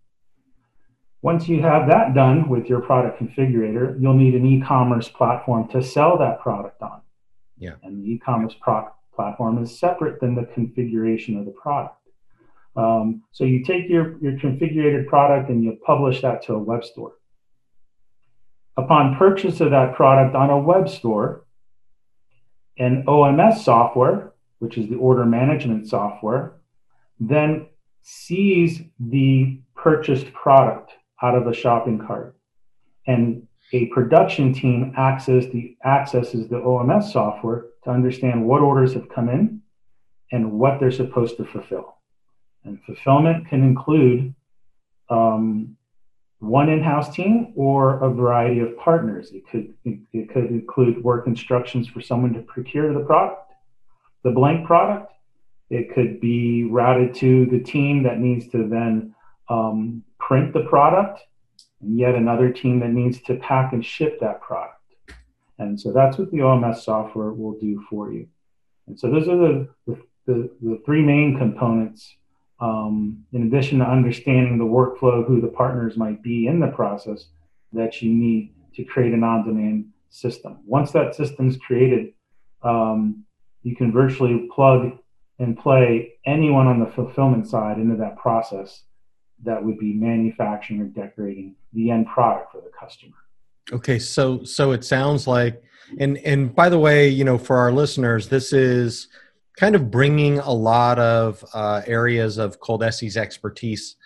Once 1.23 1.49
you 1.49 1.63
have 1.63 1.89
that 1.89 2.15
done 2.15 2.49
with 2.49 2.67
your 2.67 2.81
product 2.81 3.19
configurator, 3.19 4.01
you'll 4.01 4.15
need 4.15 4.35
an 4.35 4.45
e-commerce 4.45 5.09
platform 5.09 5.67
to 5.69 5.83
sell 5.83 6.19
that 6.19 6.39
product 6.41 6.81
on. 6.83 7.01
Yeah. 7.59 7.73
And 7.83 7.99
the 7.99 8.13
e-commerce 8.13 8.55
platform 9.15 9.63
is 9.63 9.79
separate 9.79 10.21
than 10.21 10.35
the 10.35 10.45
configuration 10.45 11.39
of 11.39 11.47
the 11.47 11.53
product. 11.53 11.97
Um, 12.77 13.23
so 13.33 13.45
you 13.45 13.65
take 13.65 13.89
your, 13.89 14.19
your 14.21 14.35
configured 14.35 15.07
product 15.07 15.49
and 15.49 15.65
you 15.65 15.79
publish 15.85 16.21
that 16.21 16.43
to 16.45 16.55
a 16.55 16.59
web 16.59 16.85
store. 16.85 17.15
Upon 18.77 19.17
purchase 19.17 19.61
of 19.63 19.71
that 19.71 19.95
product 19.95 20.37
on 20.37 20.51
a 20.51 20.59
web 20.59 20.87
store, 20.89 21.47
an 22.79 23.05
OMS 23.09 23.65
software, 23.65 24.35
which 24.59 24.79
is 24.79 24.89
the 24.89 24.97
order 24.97 25.25
management 25.25 25.89
software, 25.89 26.57
then 27.21 27.67
sees 28.03 28.83
the 28.99 29.61
purchased 29.75 30.33
product 30.33 30.93
out 31.23 31.35
of 31.35 31.47
a 31.47 31.55
shopping 31.55 31.99
cart. 31.99 32.37
And 33.07 33.47
a 33.73 33.87
production 33.87 34.53
team 34.53 34.93
access 34.97 35.47
the, 35.47 35.77
accesses 35.85 36.49
the 36.49 36.57
OMS 36.57 37.13
software 37.13 37.67
to 37.85 37.91
understand 37.91 38.45
what 38.45 38.63
orders 38.63 38.95
have 38.95 39.09
come 39.09 39.29
in 39.29 39.61
and 40.33 40.53
what 40.53 40.79
they're 40.79 40.91
supposed 40.91 41.37
to 41.39 41.45
fulfill. 41.45 41.97
And 42.65 42.81
fulfillment 42.85 43.49
can 43.49 43.63
include 43.63 44.35
um, 45.09 45.77
one 46.39 46.69
in-house 46.69 47.15
team 47.15 47.53
or 47.57 48.03
a 48.05 48.11
variety 48.13 48.61
of 48.61 48.77
partners. 48.77 49.31
It 49.33 49.49
could 49.51 49.75
it 49.85 50.31
could 50.33 50.47
include 50.47 51.03
work 51.03 51.27
instructions 51.27 51.89
for 51.89 52.01
someone 52.01 52.33
to 52.35 52.43
procure 52.43 52.93
the 52.93 53.01
product, 53.01 53.46
the 54.27 54.33
blank 54.33 54.67
product. 54.67 55.13
It 55.71 55.95
could 55.95 56.21
be 56.21 56.65
routed 56.65 57.15
to 57.17 57.47
the 57.47 57.61
team 57.61 58.03
that 58.03 58.19
needs 58.19 58.49
to 58.49 58.67
then 58.69 59.15
um, 59.49 60.03
print 60.19 60.53
the 60.53 60.65
product, 60.65 61.21
and 61.81 61.97
yet 61.97 62.17
another 62.17 62.51
team 62.53 62.81
that 62.81 62.91
needs 62.91 63.23
to 63.23 63.37
pack 63.37 63.73
and 63.73 63.87
ship 63.87 64.19
that 64.21 64.41
product. 64.41 64.83
And 65.61 65.81
so 65.81 65.93
that's 65.93 66.19
what 66.19 66.33
the 66.33 66.39
OMS 66.39 66.83
software 66.83 67.33
will 67.33 67.57
do 67.59 67.85
for 67.89 68.13
you. 68.13 68.27
And 68.89 68.99
so 68.99 69.11
those 69.11 69.29
are 69.29 69.37
the, 69.37 69.69
the, 69.87 70.03
the, 70.27 70.51
the 70.61 70.83
three 70.85 71.03
main 71.03 71.39
components 71.39 72.17
um, 72.59 73.25
in 73.33 73.47
addition 73.47 73.79
to 73.79 73.85
understanding 73.85 74.59
the 74.59 74.65
workflow, 74.65 75.25
who 75.25 75.41
the 75.41 75.49
partners 75.49 75.97
might 75.97 76.21
be 76.23 76.49
in 76.49 76.59
the 76.59 76.69
process, 76.69 77.27
that 77.73 78.03
you 78.03 78.13
need 78.13 78.55
to 78.75 78.83
create 78.83 79.13
an 79.13 79.23
on 79.23 79.47
demand 79.47 79.87
system. 80.11 80.59
Once 80.67 80.91
that 80.93 81.15
system's 81.15 81.57
created, 81.59 82.13
um, 82.63 83.26
you 83.67 83.75
can 83.75 83.91
virtually 83.91 84.49
plug 84.55 84.93
and 85.41 85.59
play 85.59 86.13
anyone 86.25 86.69
on 86.69 86.79
the 86.79 86.87
fulfillment 86.87 87.49
side 87.49 87.79
into 87.79 87.97
that 87.97 88.17
process 88.17 88.85
that 89.43 89.63
would 89.63 89.77
be 89.77 89.93
manufacturing 89.93 90.81
or 90.81 90.85
decorating 90.85 91.57
the 91.73 91.91
end 91.91 92.07
product 92.07 92.53
for 92.53 92.61
the 92.61 92.71
customer. 92.79 93.17
Okay, 93.73 93.99
so 93.99 94.45
so 94.45 94.71
it 94.71 94.85
sounds 94.85 95.27
like 95.27 95.61
and 95.99 96.17
and 96.19 96.55
by 96.55 96.69
the 96.69 96.79
way, 96.79 97.09
you 97.09 97.25
know, 97.25 97.39
for 97.39 97.57
our 97.57 97.73
listeners, 97.73 98.29
this 98.29 98.53
is 98.53 99.09
kind 99.59 99.75
of 99.75 99.91
bringing 99.91 100.39
a 100.39 100.53
lot 100.53 101.01
of 101.01 101.45
uh, 101.53 101.83
areas 101.89 102.39
of 102.39 102.61
cold 102.61 102.83
Coldesi's 102.83 103.17
expertise 103.17 103.97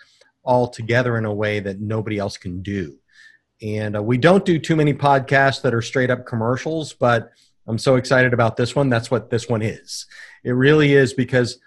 all 0.41 0.67
together 0.67 1.19
in 1.19 1.25
a 1.25 1.33
way 1.33 1.59
that 1.59 1.79
nobody 1.79 2.17
else 2.17 2.35
can 2.35 2.63
do. 2.63 2.97
And 3.61 3.95
uh, 3.95 4.01
we 4.01 4.17
don't 4.17 4.43
do 4.43 4.57
too 4.57 4.75
many 4.75 4.95
podcasts 4.95 5.61
that 5.61 5.75
are 5.75 5.83
straight 5.83 6.09
up 6.09 6.25
commercials, 6.25 6.93
but 6.93 7.31
I'm 7.67 7.77
so 7.77 7.95
excited 7.95 8.33
about 8.33 8.57
this 8.57 8.75
one. 8.75 8.89
That's 8.89 9.11
what 9.11 9.29
this 9.29 9.47
one 9.47 9.61
is. 9.61 10.05
It 10.43 10.51
really 10.51 10.93
is 10.93 11.13
because 11.13 11.59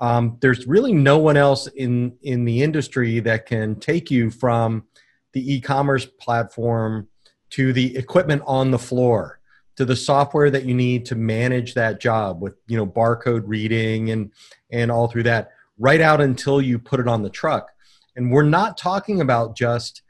um, 0.00 0.36
there's 0.40 0.66
really 0.66 0.92
no 0.92 1.18
one 1.18 1.36
else 1.36 1.66
in 1.68 2.16
in 2.22 2.44
the 2.44 2.62
industry 2.62 3.20
that 3.20 3.46
can 3.46 3.76
take 3.76 4.10
you 4.10 4.30
from 4.30 4.84
the 5.32 5.54
e-commerce 5.54 6.06
platform 6.06 7.08
to 7.50 7.72
the 7.72 7.96
equipment 7.96 8.42
on 8.46 8.70
the 8.70 8.78
floor 8.78 9.40
to 9.76 9.84
the 9.84 9.96
software 9.96 10.50
that 10.50 10.64
you 10.64 10.74
need 10.74 11.04
to 11.06 11.14
manage 11.14 11.74
that 11.74 12.00
job 12.00 12.40
with 12.40 12.54
you 12.66 12.76
know 12.76 12.86
barcode 12.86 13.42
reading 13.46 14.10
and 14.10 14.32
and 14.70 14.90
all 14.90 15.08
through 15.08 15.22
that 15.22 15.50
right 15.78 16.00
out 16.00 16.20
until 16.20 16.60
you 16.60 16.78
put 16.78 17.00
it 17.00 17.08
on 17.08 17.22
the 17.22 17.30
truck 17.30 17.70
and 18.16 18.30
we're 18.30 18.42
not 18.42 18.76
talking 18.76 19.20
about 19.20 19.56
just 19.56 20.02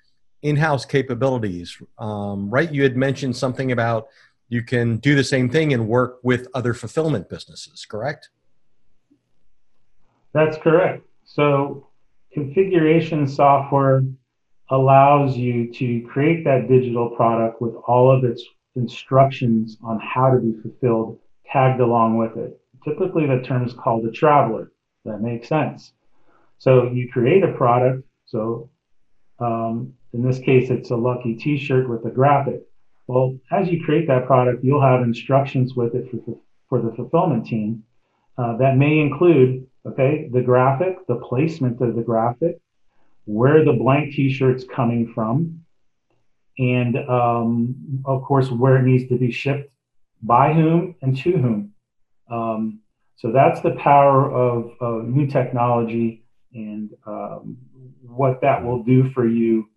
in-house 0.42 0.84
capabilities 0.84 1.76
um, 1.98 2.48
right 2.50 2.72
you 2.72 2.82
had 2.82 2.96
mentioned 2.96 3.36
something 3.36 3.72
about 3.72 4.06
you 4.48 4.62
can 4.62 4.98
do 4.98 5.14
the 5.14 5.24
same 5.24 5.48
thing 5.48 5.72
and 5.72 5.88
work 5.88 6.18
with 6.22 6.48
other 6.54 6.74
fulfillment 6.74 7.28
businesses 7.28 7.84
correct 7.84 8.30
that's 10.32 10.56
correct 10.58 11.02
so 11.24 11.88
configuration 12.32 13.26
software 13.26 14.02
allows 14.70 15.36
you 15.36 15.72
to 15.72 16.02
create 16.08 16.44
that 16.44 16.68
digital 16.68 17.10
product 17.10 17.62
with 17.62 17.74
all 17.86 18.10
of 18.10 18.24
its 18.24 18.44
instructions 18.74 19.78
on 19.82 20.00
how 20.00 20.30
to 20.30 20.38
be 20.38 20.54
fulfilled 20.60 21.18
tagged 21.50 21.80
along 21.80 22.16
with 22.16 22.36
it. 22.36 22.60
Typically, 22.84 23.26
the 23.26 23.40
term 23.42 23.64
is 23.64 23.72
called 23.72 24.04
a 24.04 24.10
traveler. 24.10 24.72
That 25.04 25.20
makes 25.20 25.48
sense. 25.48 25.92
So 26.58 26.90
you 26.90 27.08
create 27.10 27.44
a 27.44 27.52
product. 27.52 28.02
So 28.26 28.70
um, 29.38 29.92
in 30.12 30.22
this 30.22 30.38
case, 30.38 30.70
it's 30.70 30.90
a 30.90 30.96
lucky 30.96 31.34
T-shirt 31.34 31.88
with 31.88 32.04
a 32.04 32.10
graphic. 32.10 32.62
Well, 33.06 33.38
as 33.52 33.68
you 33.68 33.84
create 33.84 34.08
that 34.08 34.26
product, 34.26 34.64
you'll 34.64 34.82
have 34.82 35.02
instructions 35.02 35.74
with 35.74 35.94
it 35.94 36.10
for, 36.10 36.38
for 36.68 36.82
the 36.82 36.94
fulfillment 36.96 37.46
team 37.46 37.84
uh, 38.36 38.56
that 38.56 38.76
may 38.76 38.98
include, 38.98 39.66
okay, 39.86 40.28
the 40.32 40.42
graphic, 40.42 41.06
the 41.06 41.16
placement 41.16 41.80
of 41.80 41.94
the 41.94 42.02
graphic, 42.02 42.60
where 43.24 43.64
the 43.64 43.72
blank 43.72 44.14
T-shirt's 44.14 44.64
coming 44.64 45.12
from, 45.14 45.60
and 46.58 46.96
um, 47.08 48.02
of 48.04 48.22
course 48.22 48.50
where 48.50 48.76
it 48.76 48.82
needs 48.82 49.08
to 49.08 49.16
be 49.16 49.30
shipped 49.30 49.70
by 50.22 50.52
whom 50.52 50.96
and 51.02 51.16
to 51.18 51.32
whom. 51.32 51.72
Um, 52.30 52.80
so 53.16 53.30
that's 53.30 53.60
the 53.60 53.72
power 53.72 54.30
of, 54.30 54.72
of 54.80 55.04
new 55.06 55.26
technology 55.26 56.24
and 56.52 56.90
um, 57.06 57.56
what 58.02 58.40
that 58.40 58.64
will 58.64 58.82
do 58.82 59.10
for 59.10 59.26
you 59.26 59.68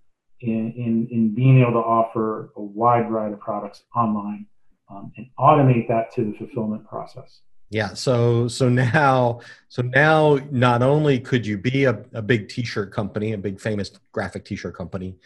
in, 0.41 0.73
in, 0.73 1.07
in, 1.11 1.35
being 1.35 1.61
able 1.61 1.73
to 1.73 1.79
offer 1.79 2.51
a 2.55 2.61
wide 2.61 3.09
variety 3.09 3.33
of 3.33 3.39
products 3.39 3.83
online 3.95 4.45
um, 4.89 5.11
and 5.17 5.27
automate 5.37 5.87
that 5.87 6.13
to 6.15 6.23
the 6.25 6.37
fulfillment 6.37 6.87
process 6.87 7.41
Yeah. 7.69 7.93
So 7.93 8.47
so 8.47 8.67
now 8.69 9.41
so 9.67 9.83
now 9.83 10.39
not 10.51 10.81
only 10.81 11.19
could 11.19 11.45
you 11.45 11.57
be 11.57 11.85
a, 11.85 12.03
a 12.13 12.21
big 12.21 12.49
T-shirt 12.49 12.91
company, 12.91 13.33
a 13.33 13.37
big 13.37 13.59
famous 13.59 13.91
graphic 14.11 14.45
T-shirt 14.45 14.75
company, 14.75 15.17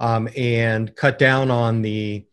um, 0.00 0.28
and 0.36 0.94
cut 0.94 1.18
down 1.18 1.50
on 1.50 1.82
the 1.82 2.24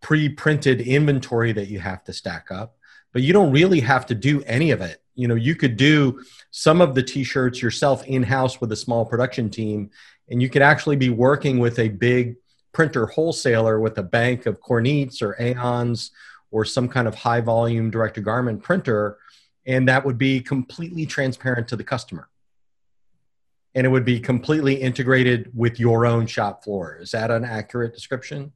pre-printed 0.00 0.80
inventory 0.80 1.52
that 1.52 1.68
you 1.68 1.78
have 1.78 2.02
to 2.04 2.12
stack 2.12 2.50
up, 2.50 2.76
but 3.12 3.22
you 3.22 3.32
don't 3.32 3.52
really 3.52 3.80
have 3.80 4.06
to 4.06 4.14
do 4.14 4.42
any 4.44 4.70
of 4.70 4.80
it. 4.80 5.02
You 5.14 5.28
know, 5.28 5.34
you 5.34 5.54
could 5.54 5.76
do 5.76 6.22
some 6.50 6.80
of 6.80 6.94
the 6.94 7.02
T-shirts 7.02 7.60
yourself 7.60 8.04
in-house 8.06 8.60
with 8.60 8.72
a 8.72 8.76
small 8.76 9.04
production 9.04 9.50
team, 9.50 9.90
and 10.30 10.40
you 10.40 10.48
could 10.48 10.62
actually 10.62 10.96
be 10.96 11.10
working 11.10 11.58
with 11.58 11.78
a 11.78 11.88
big 11.88 12.36
printer 12.72 13.06
wholesaler 13.06 13.80
with 13.80 13.98
a 13.98 14.02
bank 14.02 14.46
of 14.46 14.60
Kornits 14.60 15.22
or 15.22 15.34
Aeoons 15.40 16.10
or 16.50 16.64
some 16.64 16.88
kind 16.88 17.08
of 17.08 17.14
high 17.14 17.40
volume 17.40 17.90
direct 17.90 18.14
to 18.14 18.20
garment 18.20 18.62
printer, 18.62 19.18
and 19.66 19.88
that 19.88 20.04
would 20.04 20.18
be 20.18 20.40
completely 20.40 21.06
transparent 21.06 21.68
to 21.68 21.76
the 21.76 21.84
customer. 21.84 22.28
And 23.74 23.86
it 23.86 23.90
would 23.90 24.04
be 24.04 24.18
completely 24.18 24.74
integrated 24.74 25.50
with 25.54 25.78
your 25.78 26.06
own 26.06 26.26
shop 26.26 26.64
floor. 26.64 26.98
Is 27.00 27.12
that 27.12 27.30
an 27.30 27.44
accurate 27.44 27.94
description? 27.94 28.52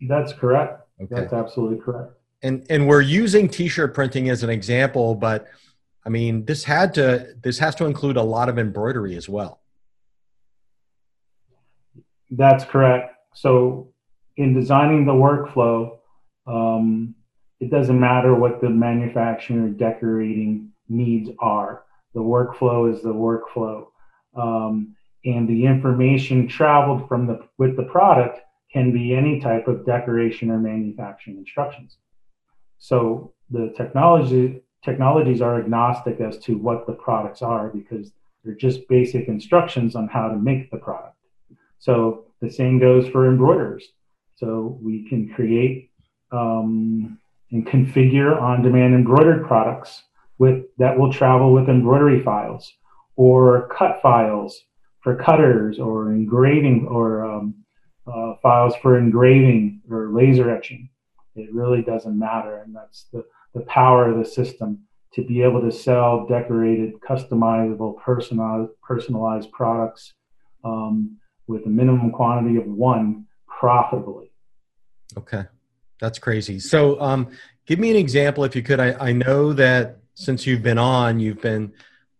That's 0.00 0.32
correct. 0.32 0.86
Okay. 1.02 1.14
That's 1.14 1.32
absolutely 1.32 1.78
correct. 1.78 2.12
And 2.42 2.66
and 2.70 2.86
we're 2.86 3.02
using 3.02 3.48
t-shirt 3.48 3.94
printing 3.94 4.28
as 4.28 4.42
an 4.42 4.50
example, 4.50 5.14
but 5.14 5.48
I 6.04 6.08
mean 6.08 6.44
this 6.44 6.64
had 6.64 6.94
to 6.94 7.34
this 7.42 7.58
has 7.58 7.74
to 7.76 7.86
include 7.86 8.16
a 8.16 8.22
lot 8.22 8.48
of 8.48 8.58
embroidery 8.58 9.16
as 9.16 9.28
well. 9.28 9.60
That's 12.36 12.64
correct. 12.64 13.14
So 13.34 13.92
in 14.36 14.54
designing 14.54 15.04
the 15.04 15.12
workflow, 15.12 15.98
um, 16.46 17.14
it 17.60 17.70
doesn't 17.70 17.98
matter 17.98 18.34
what 18.34 18.60
the 18.60 18.68
manufacturing 18.68 19.60
or 19.60 19.68
decorating 19.68 20.70
needs 20.88 21.30
are. 21.38 21.84
The 22.14 22.20
workflow 22.20 22.92
is 22.92 23.02
the 23.02 23.14
workflow. 23.14 23.86
Um, 24.36 24.96
and 25.24 25.48
the 25.48 25.64
information 25.64 26.48
traveled 26.48 27.08
from 27.08 27.26
the 27.26 27.46
with 27.56 27.76
the 27.76 27.84
product 27.84 28.40
can 28.72 28.92
be 28.92 29.14
any 29.14 29.40
type 29.40 29.68
of 29.68 29.86
decoration 29.86 30.50
or 30.50 30.58
manufacturing 30.58 31.38
instructions. 31.38 31.96
So 32.78 33.32
the 33.50 33.72
technology 33.76 34.60
technologies 34.84 35.40
are 35.40 35.58
agnostic 35.58 36.20
as 36.20 36.38
to 36.38 36.58
what 36.58 36.86
the 36.86 36.92
products 36.92 37.40
are 37.40 37.68
because 37.68 38.12
they're 38.44 38.54
just 38.54 38.86
basic 38.88 39.28
instructions 39.28 39.96
on 39.96 40.08
how 40.08 40.28
to 40.28 40.36
make 40.36 40.70
the 40.70 40.76
product. 40.76 41.16
So 41.78 42.23
the 42.44 42.52
same 42.52 42.78
goes 42.78 43.08
for 43.08 43.26
embroiderers. 43.26 43.84
So 44.36 44.78
we 44.82 45.08
can 45.08 45.32
create 45.34 45.90
um, 46.30 47.18
and 47.50 47.66
configure 47.66 48.40
on-demand 48.40 48.94
embroidered 48.94 49.46
products 49.46 50.02
with 50.38 50.64
that 50.78 50.98
will 50.98 51.12
travel 51.12 51.52
with 51.52 51.68
embroidery 51.68 52.22
files 52.22 52.72
or 53.16 53.68
cut 53.68 54.00
files 54.02 54.60
for 55.00 55.14
cutters 55.14 55.78
or 55.78 56.12
engraving 56.12 56.88
or 56.90 57.24
um, 57.24 57.54
uh, 58.06 58.34
files 58.42 58.74
for 58.82 58.98
engraving 58.98 59.80
or 59.90 60.12
laser 60.12 60.50
etching. 60.50 60.88
It 61.36 61.52
really 61.52 61.82
doesn't 61.82 62.18
matter, 62.18 62.58
and 62.58 62.74
that's 62.74 63.06
the, 63.12 63.24
the 63.54 63.60
power 63.62 64.10
of 64.10 64.18
the 64.18 64.24
system 64.24 64.80
to 65.14 65.24
be 65.24 65.42
able 65.42 65.60
to 65.60 65.70
sell 65.70 66.26
decorated, 66.26 66.94
customizable, 67.08 68.00
personalized, 68.00 68.70
personalized 68.82 69.50
products 69.52 70.12
um, 70.64 71.18
with 71.46 71.66
a 71.66 71.68
minimum 71.68 72.10
quantity 72.10 72.56
of 72.56 72.66
one 72.66 73.26
profitably. 73.46 74.30
Okay. 75.16 75.44
That's 76.00 76.18
crazy. 76.18 76.58
So, 76.58 77.00
um, 77.00 77.30
give 77.66 77.78
me 77.78 77.90
an 77.90 77.96
example 77.96 78.44
if 78.44 78.54
you 78.56 78.62
could. 78.62 78.80
I, 78.80 78.94
I 79.08 79.12
know 79.12 79.52
that 79.54 79.98
since 80.14 80.46
you've 80.46 80.62
been 80.62 80.78
on, 80.78 81.18
you've 81.20 81.40
been 81.40 81.72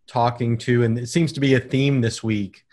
talking 0.07 0.57
to, 0.59 0.83
and 0.83 0.97
it 0.97 1.07
seems 1.07 1.31
to 1.33 1.39
be 1.39 1.55
a 1.55 1.59
theme 1.59 2.01
this 2.01 2.23
week. 2.23 2.63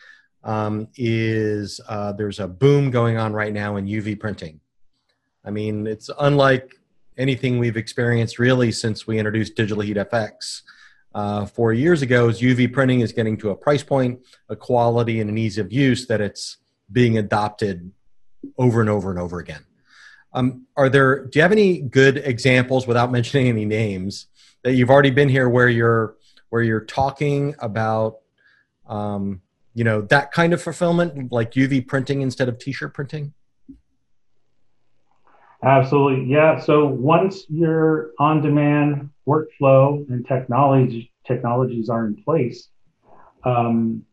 Um, 0.44 0.88
is 0.96 1.80
uh, 1.88 2.12
there's 2.12 2.40
a 2.40 2.48
boom 2.48 2.90
going 2.90 3.16
on 3.16 3.32
right 3.32 3.52
now 3.52 3.76
in 3.76 3.86
UV 3.86 4.18
printing? 4.18 4.60
I 5.44 5.50
mean, 5.50 5.86
it's 5.86 6.10
unlike 6.18 6.74
anything 7.16 7.58
we've 7.58 7.76
experienced 7.76 8.38
really 8.38 8.72
since 8.72 9.06
we 9.06 9.18
introduced 9.18 9.54
Digital 9.54 9.82
Heat 9.82 9.96
FX. 9.96 10.62
Uh, 11.14 11.44
four 11.44 11.72
years 11.72 12.00
ago, 12.00 12.28
is 12.28 12.40
UV 12.40 12.72
printing 12.72 13.00
is 13.00 13.12
getting 13.12 13.36
to 13.36 13.50
a 13.50 13.56
price 13.56 13.82
point, 13.82 14.20
a 14.48 14.56
quality, 14.56 15.20
and 15.20 15.28
an 15.28 15.36
ease 15.36 15.58
of 15.58 15.72
use 15.72 16.06
that 16.06 16.20
it's 16.20 16.56
being 16.90 17.18
adopted 17.18 17.92
over 18.56 18.80
and 18.80 18.88
over 18.88 19.10
and 19.10 19.18
over 19.18 19.38
again. 19.38 19.64
Um, 20.32 20.66
are 20.76 20.88
there? 20.88 21.26
Do 21.26 21.38
you 21.38 21.42
have 21.42 21.52
any 21.52 21.80
good 21.80 22.16
examples, 22.16 22.86
without 22.86 23.12
mentioning 23.12 23.48
any 23.48 23.66
names, 23.66 24.26
that 24.62 24.72
you've 24.72 24.90
already 24.90 25.10
been 25.10 25.28
here 25.28 25.48
where 25.48 25.68
you're 25.68 26.16
where 26.48 26.62
you're 26.62 26.84
talking 26.84 27.54
about, 27.58 28.18
um, 28.86 29.42
you 29.74 29.84
know, 29.84 30.02
that 30.02 30.32
kind 30.32 30.52
of 30.54 30.62
fulfillment, 30.62 31.32
like 31.32 31.52
UV 31.52 31.86
printing 31.86 32.22
instead 32.22 32.48
of 32.48 32.58
T-shirt 32.58 32.94
printing? 32.94 33.34
Absolutely, 35.62 36.24
yeah. 36.24 36.58
So 36.58 36.86
once 36.86 37.44
your 37.48 38.10
on-demand 38.18 39.10
workflow 39.28 40.08
and 40.10 40.26
technology 40.26 41.12
technologies 41.24 41.88
are 41.88 42.06
in 42.06 42.20
place, 42.24 42.68
um, 43.44 44.04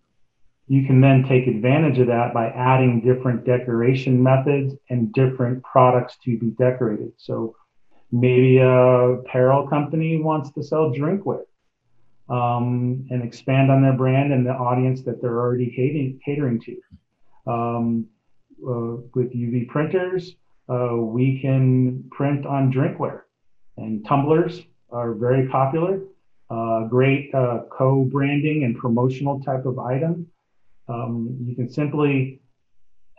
you 0.68 0.86
can 0.86 1.02
then 1.02 1.26
take 1.28 1.48
advantage 1.48 1.98
of 1.98 2.06
that 2.08 2.32
by 2.36 2.50
adding 2.50 3.02
different 3.02 3.44
decoration 3.46 4.22
methods 4.22 4.76
and 4.92 5.12
different 5.14 5.64
products 5.64 6.18
to 6.24 6.38
be 6.38 6.52
decorated. 6.52 7.12
So 7.18 7.56
maybe 8.12 8.60
a 8.60 8.70
apparel 8.70 9.68
company 9.68 10.22
wants 10.22 10.52
to 10.52 10.64
sell 10.64 10.92
drinkware 10.92 11.46
um, 12.30 13.08
and 13.10 13.24
expand 13.24 13.72
on 13.72 13.82
their 13.82 13.94
brand 13.94 14.32
and 14.32 14.46
the 14.46 14.52
audience 14.52 15.02
that 15.02 15.20
they're 15.20 15.40
already 15.40 15.72
catering, 15.72 16.20
catering 16.24 16.62
to. 16.62 16.78
Um, 17.52 18.06
uh, 18.62 19.02
with 19.16 19.34
UV 19.34 19.68
printers, 19.70 20.36
uh, 20.70 20.96
we 20.96 21.40
can 21.40 22.04
print 22.12 22.46
on 22.46 22.72
drinkware, 22.72 23.22
and 23.78 24.06
tumblers 24.06 24.62
are 24.92 25.14
very 25.14 25.48
popular. 25.48 26.02
Uh, 26.50 26.86
great 26.86 27.34
uh, 27.36 27.62
co-branding 27.70 28.64
and 28.64 28.76
promotional 28.78 29.40
type 29.40 29.66
of 29.66 29.78
item. 29.78 30.26
Um, 30.88 31.38
you 31.46 31.56
can 31.56 31.70
simply 31.70 32.42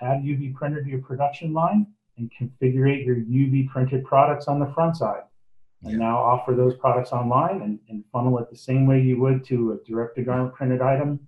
add 0.00 0.22
UV 0.22 0.54
printer 0.54 0.82
to 0.82 0.88
your 0.88 1.00
production 1.00 1.52
line 1.52 1.86
and 2.18 2.30
configure 2.38 3.04
your 3.04 3.16
UV 3.16 3.68
printed 3.68 4.04
products 4.04 4.48
on 4.48 4.58
the 4.58 4.66
front 4.74 4.96
side. 4.96 5.22
And 5.82 5.92
yeah. 5.92 5.98
now 5.98 6.18
offer 6.18 6.54
those 6.54 6.74
products 6.74 7.12
online 7.12 7.62
and, 7.62 7.78
and, 7.88 8.04
funnel 8.12 8.38
it 8.38 8.50
the 8.50 8.56
same 8.56 8.86
way 8.86 9.00
you 9.00 9.18
would 9.20 9.44
to 9.46 9.72
a 9.72 9.88
direct 9.88 10.16
to 10.16 10.22
garment 10.22 10.54
printed 10.54 10.82
item, 10.82 11.18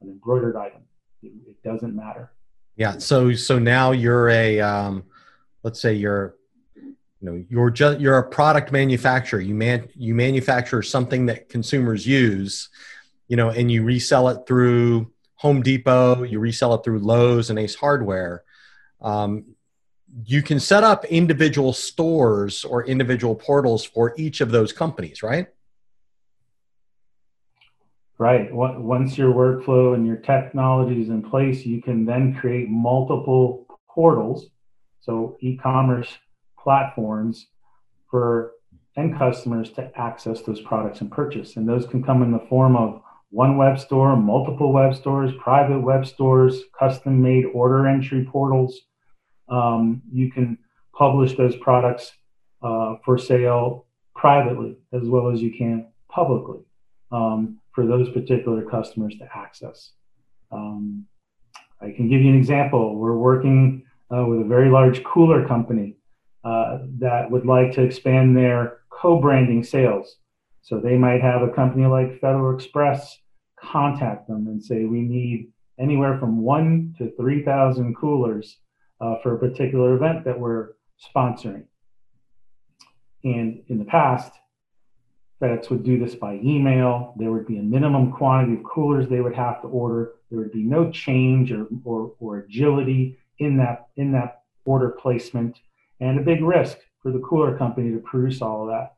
an 0.00 0.08
embroidered 0.08 0.56
item. 0.56 0.80
It, 1.22 1.32
it, 1.46 1.62
doesn't 1.62 1.94
matter. 1.94 2.32
Yeah. 2.76 2.96
So 2.98 3.34
so 3.34 3.58
now 3.58 3.90
you're 3.90 4.30
a 4.30 4.60
um, 4.60 5.04
let's 5.68 5.82
say 5.82 5.92
you're 5.92 6.34
you 6.74 6.94
know 7.20 7.44
you're 7.50 7.68
just 7.68 8.00
you're 8.00 8.16
a 8.16 8.26
product 8.26 8.72
manufacturer. 8.72 9.38
You 9.38 9.54
man 9.54 9.86
you 9.94 10.14
manufacture 10.14 10.82
something 10.82 11.26
that 11.26 11.50
consumers 11.50 12.06
use, 12.06 12.70
you 13.26 13.36
know, 13.36 13.50
and 13.50 13.70
you 13.70 13.82
resell 13.82 14.30
it 14.30 14.46
through 14.46 15.12
Home 15.34 15.60
Depot, 15.60 16.22
you 16.22 16.38
resell 16.38 16.72
it 16.72 16.84
through 16.84 17.00
Lowe's 17.00 17.50
and 17.50 17.58
Ace 17.58 17.74
Hardware. 17.74 18.44
Um, 19.02 19.44
you 20.24 20.40
can 20.40 20.58
set 20.58 20.84
up 20.84 21.04
individual 21.04 21.74
stores 21.74 22.64
or 22.64 22.86
individual 22.86 23.34
portals 23.34 23.84
for 23.84 24.14
each 24.16 24.40
of 24.40 24.50
those 24.50 24.72
companies, 24.72 25.22
right? 25.22 25.48
Right. 28.16 28.50
Once 28.50 29.18
your 29.18 29.34
workflow 29.34 29.94
and 29.94 30.06
your 30.06 30.16
technology 30.16 31.02
is 31.02 31.10
in 31.10 31.20
place, 31.22 31.66
you 31.66 31.82
can 31.82 32.06
then 32.06 32.34
create 32.34 32.70
multiple 32.70 33.66
portals, 33.98 34.48
so 35.08 35.38
e 35.40 35.56
commerce 35.56 36.18
platforms 36.62 37.46
for 38.10 38.52
end 38.98 39.16
customers 39.16 39.70
to 39.70 39.90
access 39.96 40.42
those 40.42 40.60
products 40.60 41.00
and 41.00 41.10
purchase. 41.10 41.56
And 41.56 41.66
those 41.66 41.86
can 41.86 42.02
come 42.02 42.22
in 42.22 42.30
the 42.30 42.44
form 42.50 42.76
of 42.76 43.00
one 43.30 43.56
web 43.56 43.78
store, 43.78 44.16
multiple 44.16 44.70
web 44.70 44.94
stores, 44.94 45.32
private 45.42 45.80
web 45.80 46.06
stores, 46.06 46.62
custom 46.78 47.22
made 47.22 47.46
order 47.54 47.86
entry 47.86 48.28
portals. 48.30 48.80
Um, 49.48 50.02
you 50.12 50.30
can 50.30 50.58
publish 50.94 51.36
those 51.36 51.56
products 51.56 52.12
uh, 52.62 52.96
for 53.02 53.16
sale 53.16 53.86
privately 54.14 54.76
as 54.92 55.04
well 55.04 55.30
as 55.30 55.40
you 55.40 55.56
can 55.56 55.86
publicly 56.10 56.60
um, 57.12 57.60
for 57.72 57.86
those 57.86 58.10
particular 58.10 58.62
customers 58.62 59.14
to 59.20 59.28
access. 59.34 59.92
Um, 60.50 61.06
I 61.80 61.92
can 61.92 62.10
give 62.10 62.20
you 62.20 62.30
an 62.30 62.36
example. 62.36 62.96
We're 62.96 63.16
working 63.16 63.84
uh, 64.14 64.24
with 64.24 64.40
a 64.40 64.44
very 64.44 64.70
large 64.70 65.04
cooler 65.04 65.46
company 65.46 65.96
uh, 66.44 66.78
that 66.98 67.30
would 67.30 67.46
like 67.46 67.72
to 67.72 67.82
expand 67.82 68.36
their 68.36 68.80
co 68.90 69.20
branding 69.20 69.62
sales. 69.62 70.16
So 70.62 70.80
they 70.80 70.96
might 70.96 71.22
have 71.22 71.42
a 71.42 71.48
company 71.48 71.86
like 71.86 72.20
Federal 72.20 72.54
Express 72.54 73.18
contact 73.60 74.28
them 74.28 74.46
and 74.46 74.62
say, 74.62 74.84
we 74.84 75.00
need 75.00 75.52
anywhere 75.78 76.18
from 76.18 76.42
one 76.42 76.94
to 76.98 77.10
3,000 77.16 77.96
coolers 77.96 78.58
uh, 79.00 79.16
for 79.22 79.34
a 79.34 79.38
particular 79.38 79.94
event 79.94 80.24
that 80.24 80.38
we're 80.38 80.70
sponsoring. 81.14 81.64
And 83.24 83.62
in 83.68 83.78
the 83.78 83.84
past, 83.84 84.32
FedEx 85.40 85.70
would 85.70 85.84
do 85.84 85.98
this 85.98 86.14
by 86.14 86.34
email. 86.34 87.14
There 87.16 87.30
would 87.30 87.46
be 87.46 87.58
a 87.58 87.62
minimum 87.62 88.12
quantity 88.12 88.54
of 88.54 88.64
coolers 88.64 89.08
they 89.08 89.20
would 89.20 89.34
have 89.34 89.62
to 89.62 89.68
order. 89.68 90.14
There 90.30 90.38
would 90.40 90.52
be 90.52 90.64
no 90.64 90.90
change 90.90 91.52
or, 91.52 91.66
or, 91.84 92.12
or 92.18 92.38
agility 92.38 93.18
in 93.38 93.56
that, 93.58 93.88
in 93.96 94.12
that 94.12 94.42
order 94.64 94.90
placement 94.90 95.58
and 96.00 96.18
a 96.18 96.22
big 96.22 96.42
risk 96.42 96.78
for 97.02 97.12
the 97.12 97.18
cooler 97.20 97.56
company 97.56 97.90
to 97.92 97.98
produce 97.98 98.42
all 98.42 98.62
of 98.62 98.68
that 98.68 98.94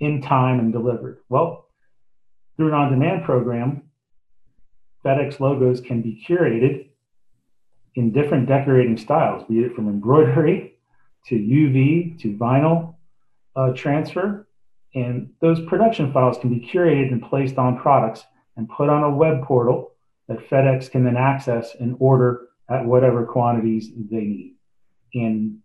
in 0.00 0.22
time 0.22 0.58
and 0.58 0.72
delivered. 0.72 1.18
Well, 1.28 1.66
through 2.56 2.68
an 2.68 2.74
on 2.74 2.90
demand 2.90 3.24
program, 3.24 3.82
FedEx 5.04 5.40
logos 5.40 5.80
can 5.80 6.02
be 6.02 6.24
curated 6.28 6.88
in 7.94 8.12
different 8.12 8.46
decorating 8.46 8.96
styles, 8.96 9.44
be 9.48 9.60
it 9.60 9.74
from 9.74 9.88
embroidery 9.88 10.74
to 11.26 11.34
UV 11.34 12.18
to 12.20 12.36
vinyl 12.36 12.94
uh, 13.56 13.72
transfer. 13.72 14.46
And 14.94 15.30
those 15.40 15.60
production 15.66 16.12
files 16.12 16.38
can 16.38 16.50
be 16.50 16.66
curated 16.66 17.12
and 17.12 17.22
placed 17.22 17.58
on 17.58 17.78
products 17.78 18.24
and 18.56 18.68
put 18.68 18.88
on 18.88 19.04
a 19.04 19.10
web 19.10 19.42
portal 19.44 19.92
that 20.28 20.48
FedEx 20.48 20.90
can 20.90 21.04
then 21.04 21.16
access 21.16 21.74
and 21.78 21.96
order 21.98 22.48
at 22.70 22.84
whatever 22.84 23.24
quantities 23.24 23.90
they 24.10 24.24
need. 24.24 24.54
And 25.14 25.58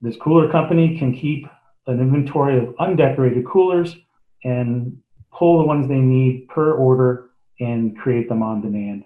this 0.00 0.16
cooler 0.16 0.50
company 0.50 0.98
can 0.98 1.14
keep 1.14 1.46
an 1.86 2.00
inventory 2.00 2.58
of 2.58 2.74
undecorated 2.78 3.46
coolers 3.46 3.96
and 4.44 4.96
pull 5.32 5.58
the 5.58 5.64
ones 5.64 5.88
they 5.88 5.96
need 5.96 6.48
per 6.48 6.72
order 6.72 7.30
and 7.60 7.96
create 7.98 8.28
them 8.28 8.42
on 8.42 8.60
demand. 8.60 9.04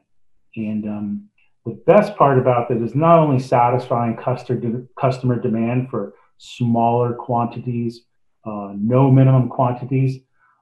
And 0.56 0.84
um, 0.84 1.28
the 1.64 1.72
best 1.86 2.16
part 2.16 2.38
about 2.38 2.68
that 2.68 2.82
is 2.82 2.94
not 2.94 3.18
only 3.18 3.38
satisfying 3.38 4.16
customer, 4.16 4.86
customer 4.98 5.40
demand 5.40 5.90
for 5.90 6.14
smaller 6.38 7.14
quantities, 7.14 8.02
uh, 8.44 8.72
no 8.76 9.10
minimum 9.10 9.48
quantities, 9.48 10.20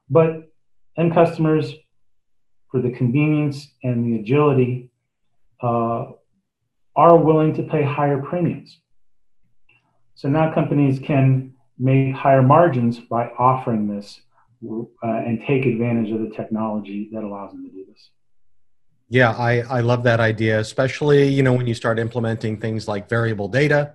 but 0.08 0.50
end 0.96 1.14
customers 1.14 1.74
for 2.70 2.80
the 2.80 2.90
convenience 2.90 3.68
and 3.82 4.04
the 4.04 4.20
agility 4.20 4.90
uh, 5.62 6.06
are 6.96 7.16
willing 7.16 7.54
to 7.54 7.62
pay 7.62 7.82
higher 7.82 8.20
premiums. 8.20 8.78
So 10.14 10.28
now 10.28 10.52
companies 10.52 10.98
can 10.98 11.54
make 11.78 12.14
higher 12.14 12.42
margins 12.42 12.98
by 12.98 13.28
offering 13.38 13.86
this 13.86 14.20
uh, 14.66 14.86
and 15.02 15.42
take 15.46 15.66
advantage 15.66 16.10
of 16.10 16.20
the 16.20 16.34
technology 16.34 17.10
that 17.12 17.22
allows 17.22 17.52
them 17.52 17.64
to 17.64 17.70
do 17.70 17.84
this. 17.86 18.10
Yeah, 19.08 19.32
I, 19.32 19.60
I 19.60 19.80
love 19.80 20.02
that 20.04 20.18
idea, 20.18 20.58
especially, 20.58 21.28
you 21.28 21.42
know, 21.42 21.52
when 21.52 21.66
you 21.66 21.74
start 21.74 21.98
implementing 21.98 22.58
things 22.58 22.88
like 22.88 23.08
variable 23.08 23.48
data, 23.48 23.92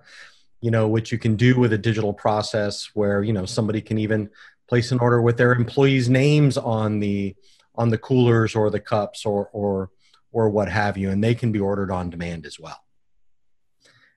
you 0.62 0.72
know, 0.72 0.88
which 0.88 1.12
you 1.12 1.18
can 1.18 1.36
do 1.36 1.60
with 1.60 1.74
a 1.74 1.78
digital 1.78 2.14
process 2.14 2.92
where, 2.94 3.24
you 3.24 3.34
know, 3.34 3.46
somebody 3.46 3.82
can 3.82 3.98
even 3.98 4.30
place 4.70 4.92
an 4.92 5.00
order 5.00 5.22
with 5.22 5.38
their 5.38 5.54
employees' 5.54 6.08
names 6.08 6.58
on 6.58 7.00
the 7.00 7.36
on 7.76 7.90
the 7.90 7.98
coolers 7.98 8.56
or 8.56 8.70
the 8.70 8.80
cups 8.80 9.26
or 9.26 9.50
or 9.52 9.90
or 10.32 10.50
what 10.50 10.70
have 10.70 10.98
you, 10.98 11.10
and 11.10 11.22
they 11.22 11.36
can 11.36 11.52
be 11.52 11.60
ordered 11.60 11.92
on 11.92 12.10
demand 12.10 12.46
as 12.46 12.58
well. 12.60 12.82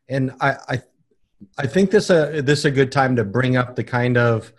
And 0.08 0.32
I 0.40 0.56
I, 0.68 0.82
I 1.58 1.66
think 1.66 1.90
this 1.90 2.10
a 2.10 2.38
uh, 2.38 2.42
this 2.42 2.60
is 2.60 2.64
a 2.66 2.70
good 2.70 2.92
time 2.92 3.16
to 3.16 3.24
bring 3.24 3.56
up 3.56 3.76
the 3.76 3.84
kind 3.84 4.16
of 4.16 4.52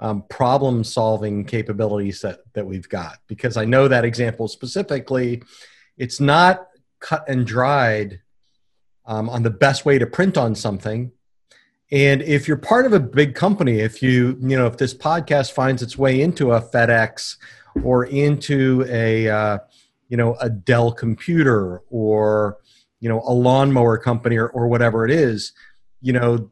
um, 0.00 0.22
problem 0.28 0.84
solving 0.84 1.44
capabilities 1.44 2.20
that 2.20 2.40
that 2.54 2.66
we've 2.66 2.88
got. 2.88 3.18
Because 3.26 3.56
I 3.56 3.64
know 3.64 3.88
that 3.88 4.04
example 4.04 4.48
specifically 4.48 5.42
it's 5.96 6.20
not 6.20 6.68
cut 7.00 7.24
and 7.28 7.46
dried 7.46 8.20
um, 9.06 9.28
on 9.28 9.42
the 9.42 9.50
best 9.50 9.84
way 9.84 9.98
to 9.98 10.06
print 10.06 10.36
on 10.36 10.54
something. 10.54 11.12
And 11.90 12.20
if 12.22 12.48
you're 12.48 12.56
part 12.56 12.84
of 12.84 12.92
a 12.92 13.00
big 13.00 13.34
company 13.34 13.80
if 13.80 14.02
you 14.02 14.36
you 14.40 14.56
know 14.56 14.66
if 14.66 14.76
this 14.76 14.94
podcast 14.94 15.52
finds 15.52 15.82
its 15.82 15.96
way 15.96 16.20
into 16.20 16.52
a 16.52 16.60
fedex 16.60 17.36
or 17.84 18.04
into 18.04 18.84
a 18.88 19.28
uh, 19.28 19.58
you 20.08 20.16
know 20.16 20.36
a 20.40 20.50
dell 20.50 20.92
computer 20.92 21.82
or 21.90 22.58
you 23.00 23.08
know 23.08 23.22
a 23.26 23.32
lawnmower 23.32 23.98
company 23.98 24.36
or, 24.36 24.48
or 24.48 24.68
whatever 24.68 25.04
it 25.04 25.10
is 25.10 25.52
you 26.00 26.12
know 26.12 26.50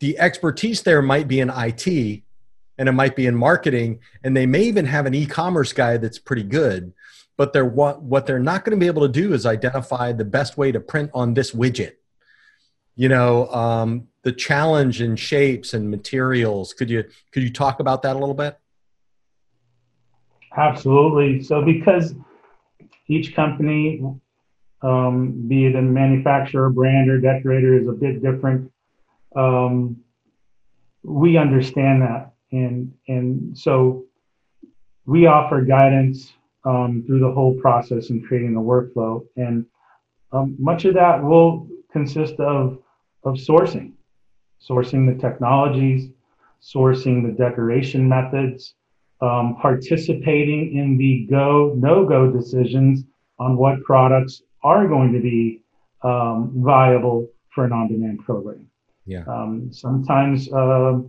the 0.00 0.18
expertise 0.18 0.82
there 0.82 1.02
might 1.02 1.28
be 1.28 1.40
in 1.40 1.50
it 1.50 2.22
and 2.78 2.88
it 2.88 2.92
might 2.92 3.16
be 3.16 3.26
in 3.26 3.34
marketing 3.34 3.98
and 4.22 4.36
they 4.36 4.46
may 4.46 4.62
even 4.62 4.84
have 4.84 5.06
an 5.06 5.14
e-commerce 5.14 5.72
guy 5.72 5.96
that's 5.96 6.18
pretty 6.18 6.44
good 6.44 6.92
but 7.38 7.52
they're 7.52 7.64
what 7.64 8.02
what 8.02 8.26
they're 8.26 8.38
not 8.38 8.64
going 8.64 8.78
to 8.78 8.80
be 8.80 8.88
able 8.88 9.02
to 9.02 9.08
do 9.08 9.32
is 9.32 9.46
identify 9.46 10.12
the 10.12 10.24
best 10.24 10.58
way 10.58 10.70
to 10.70 10.80
print 10.80 11.10
on 11.14 11.32
this 11.32 11.52
widget. 11.52 11.92
You 12.96 13.08
know 13.08 13.46
um, 13.46 14.08
the 14.22 14.32
challenge 14.32 15.00
in 15.00 15.16
shapes 15.16 15.72
and 15.72 15.88
materials. 15.88 16.74
Could 16.74 16.90
you 16.90 17.04
could 17.32 17.44
you 17.44 17.52
talk 17.52 17.80
about 17.80 18.02
that 18.02 18.16
a 18.16 18.18
little 18.18 18.34
bit? 18.34 18.58
Absolutely. 20.54 21.42
So 21.42 21.62
because 21.64 22.14
each 23.06 23.34
company 23.34 24.02
um, 24.82 25.48
be 25.48 25.66
it 25.66 25.74
a 25.74 25.82
manufacturer 25.82 26.70
brand 26.70 27.10
or 27.10 27.20
decorator 27.20 27.78
is 27.80 27.88
a 27.88 27.92
bit 27.92 28.22
different 28.22 28.70
um, 29.36 29.96
we 31.02 31.36
understand 31.36 32.02
that 32.02 32.32
and 32.52 32.92
and 33.08 33.56
so 33.56 34.04
we 35.08 35.26
offer 35.26 35.62
guidance 35.62 36.34
um, 36.66 37.02
through 37.06 37.20
the 37.20 37.32
whole 37.32 37.54
process 37.54 38.10
in 38.10 38.22
creating 38.22 38.52
the 38.52 38.60
workflow. 38.60 39.24
And 39.36 39.64
um, 40.32 40.54
much 40.58 40.84
of 40.84 40.94
that 40.94 41.22
will 41.22 41.66
consist 41.90 42.34
of, 42.34 42.78
of 43.24 43.36
sourcing, 43.36 43.92
sourcing 44.60 45.10
the 45.10 45.18
technologies, 45.18 46.10
sourcing 46.62 47.26
the 47.26 47.32
decoration 47.32 48.06
methods, 48.06 48.74
um, 49.22 49.56
participating 49.60 50.76
in 50.76 50.98
the 50.98 51.26
go, 51.30 51.72
no 51.74 52.04
go 52.04 52.30
decisions 52.30 53.04
on 53.38 53.56
what 53.56 53.82
products 53.84 54.42
are 54.62 54.86
going 54.88 55.12
to 55.12 55.20
be 55.20 55.62
um, 56.02 56.52
viable 56.56 57.28
for 57.54 57.64
an 57.64 57.72
on 57.72 57.88
demand 57.88 58.20
program. 58.20 58.66
Yeah. 59.06 59.24
Um, 59.26 59.72
sometimes 59.72 60.52
uh, 60.52 61.00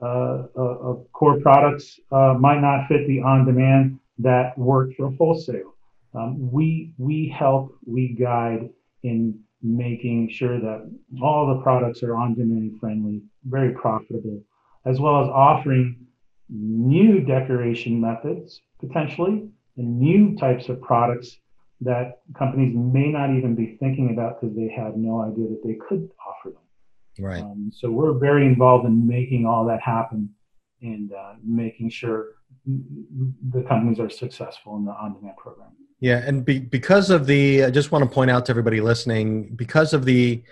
uh, 0.00 0.04
uh, 0.04 0.94
core 1.12 1.40
products 1.40 1.98
uh, 2.12 2.34
might 2.38 2.60
not 2.60 2.86
fit 2.86 3.06
the 3.06 3.20
on 3.20 3.44
demand 3.44 3.98
that 4.18 4.56
work 4.56 4.90
for 4.96 5.10
wholesale. 5.12 5.74
Um, 6.14 6.50
we 6.50 6.92
we 6.98 7.28
help, 7.28 7.76
we 7.86 8.08
guide 8.08 8.70
in 9.02 9.38
making 9.62 10.30
sure 10.30 10.60
that 10.60 10.90
all 11.20 11.54
the 11.54 11.62
products 11.62 12.02
are 12.02 12.16
on-demand 12.16 12.78
friendly, 12.78 13.22
very 13.44 13.72
profitable, 13.72 14.40
as 14.84 15.00
well 15.00 15.22
as 15.22 15.28
offering 15.28 16.06
new 16.48 17.20
decoration 17.20 18.00
methods 18.00 18.60
potentially 18.80 19.48
and 19.76 19.98
new 19.98 20.36
types 20.36 20.68
of 20.68 20.80
products 20.80 21.38
that 21.80 22.20
companies 22.36 22.74
may 22.76 23.08
not 23.08 23.30
even 23.30 23.54
be 23.54 23.76
thinking 23.78 24.10
about 24.10 24.40
because 24.40 24.56
they 24.56 24.68
had 24.68 24.96
no 24.96 25.22
idea 25.22 25.48
that 25.48 25.62
they 25.64 25.74
could 25.88 26.10
offer 26.26 26.50
them. 26.50 27.24
Right. 27.24 27.42
Um, 27.42 27.70
so 27.74 27.90
we're 27.90 28.18
very 28.18 28.46
involved 28.46 28.86
in 28.86 29.06
making 29.06 29.46
all 29.46 29.64
that 29.66 29.80
happen 29.80 30.30
and 30.82 31.12
uh, 31.12 31.34
making 31.44 31.90
sure 31.90 32.36
the 32.66 33.62
companies 33.62 33.98
are 33.98 34.10
successful 34.10 34.76
in 34.76 34.84
the 34.84 34.92
on-demand 34.92 35.36
program. 35.36 35.70
Yeah, 36.00 36.18
and 36.24 36.44
be, 36.44 36.60
because 36.60 37.10
of 37.10 37.26
the, 37.26 37.64
I 37.64 37.70
just 37.70 37.90
want 37.90 38.04
to 38.04 38.10
point 38.10 38.30
out 38.30 38.46
to 38.46 38.50
everybody 38.50 38.80
listening, 38.80 39.54
because 39.56 39.92
of 39.92 40.04
the, 40.04 40.44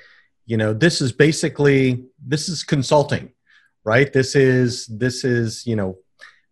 you 0.44 0.56
know, 0.56 0.72
this 0.72 1.00
is 1.00 1.12
basically 1.12 2.04
this 2.24 2.48
is 2.48 2.64
consulting, 2.64 3.32
right? 3.84 4.12
This 4.12 4.34
is 4.34 4.86
this 4.86 5.24
is 5.24 5.64
you 5.66 5.76
know 5.76 5.98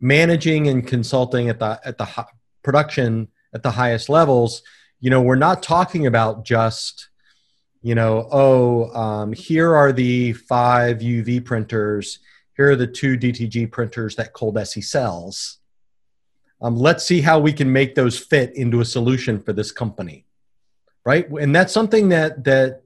managing 0.01 0.69
and 0.69 0.87
consulting 0.87 1.49
at 1.49 1.59
the 1.59 1.81
at 1.85 1.99
the 1.99 2.27
production 2.63 3.29
at 3.55 3.63
the 3.63 3.71
highest 3.71 4.09
levels. 4.09 4.63
You 5.01 5.11
know, 5.11 5.23
we're 5.23 5.37
not 5.37 5.63
talking 5.63 6.07
about 6.07 6.45
just 6.45 7.09
you 7.83 7.95
know, 7.95 8.27
oh, 8.33 8.91
um, 8.99 9.35
here 9.35 9.75
are 9.75 9.93
the 9.93 10.33
five 10.33 11.01
UV 11.01 11.45
printers 11.45 12.19
here 12.57 12.71
are 12.71 12.77
the 12.77 12.87
two 12.87 13.19
DTG 13.19 13.71
printers 13.71 14.17
that 14.17 14.33
Coldesi 14.33 14.83
sells. 14.83 15.59
Um, 16.63 16.77
let's 16.77 17.05
see 17.05 17.21
how 17.21 17.41
we 17.41 17.53
can 17.53 17.73
make 17.73 17.95
those 17.95 18.19
fit 18.19 18.55
into 18.57 18.81
a 18.81 18.85
solution 18.85 19.41
for 19.41 19.53
this 19.53 19.73
company, 19.73 20.25
right? 21.05 21.29
And 21.29 21.55
that's 21.55 21.73
something 21.73 22.09
that 22.11 22.45
that 22.45 22.83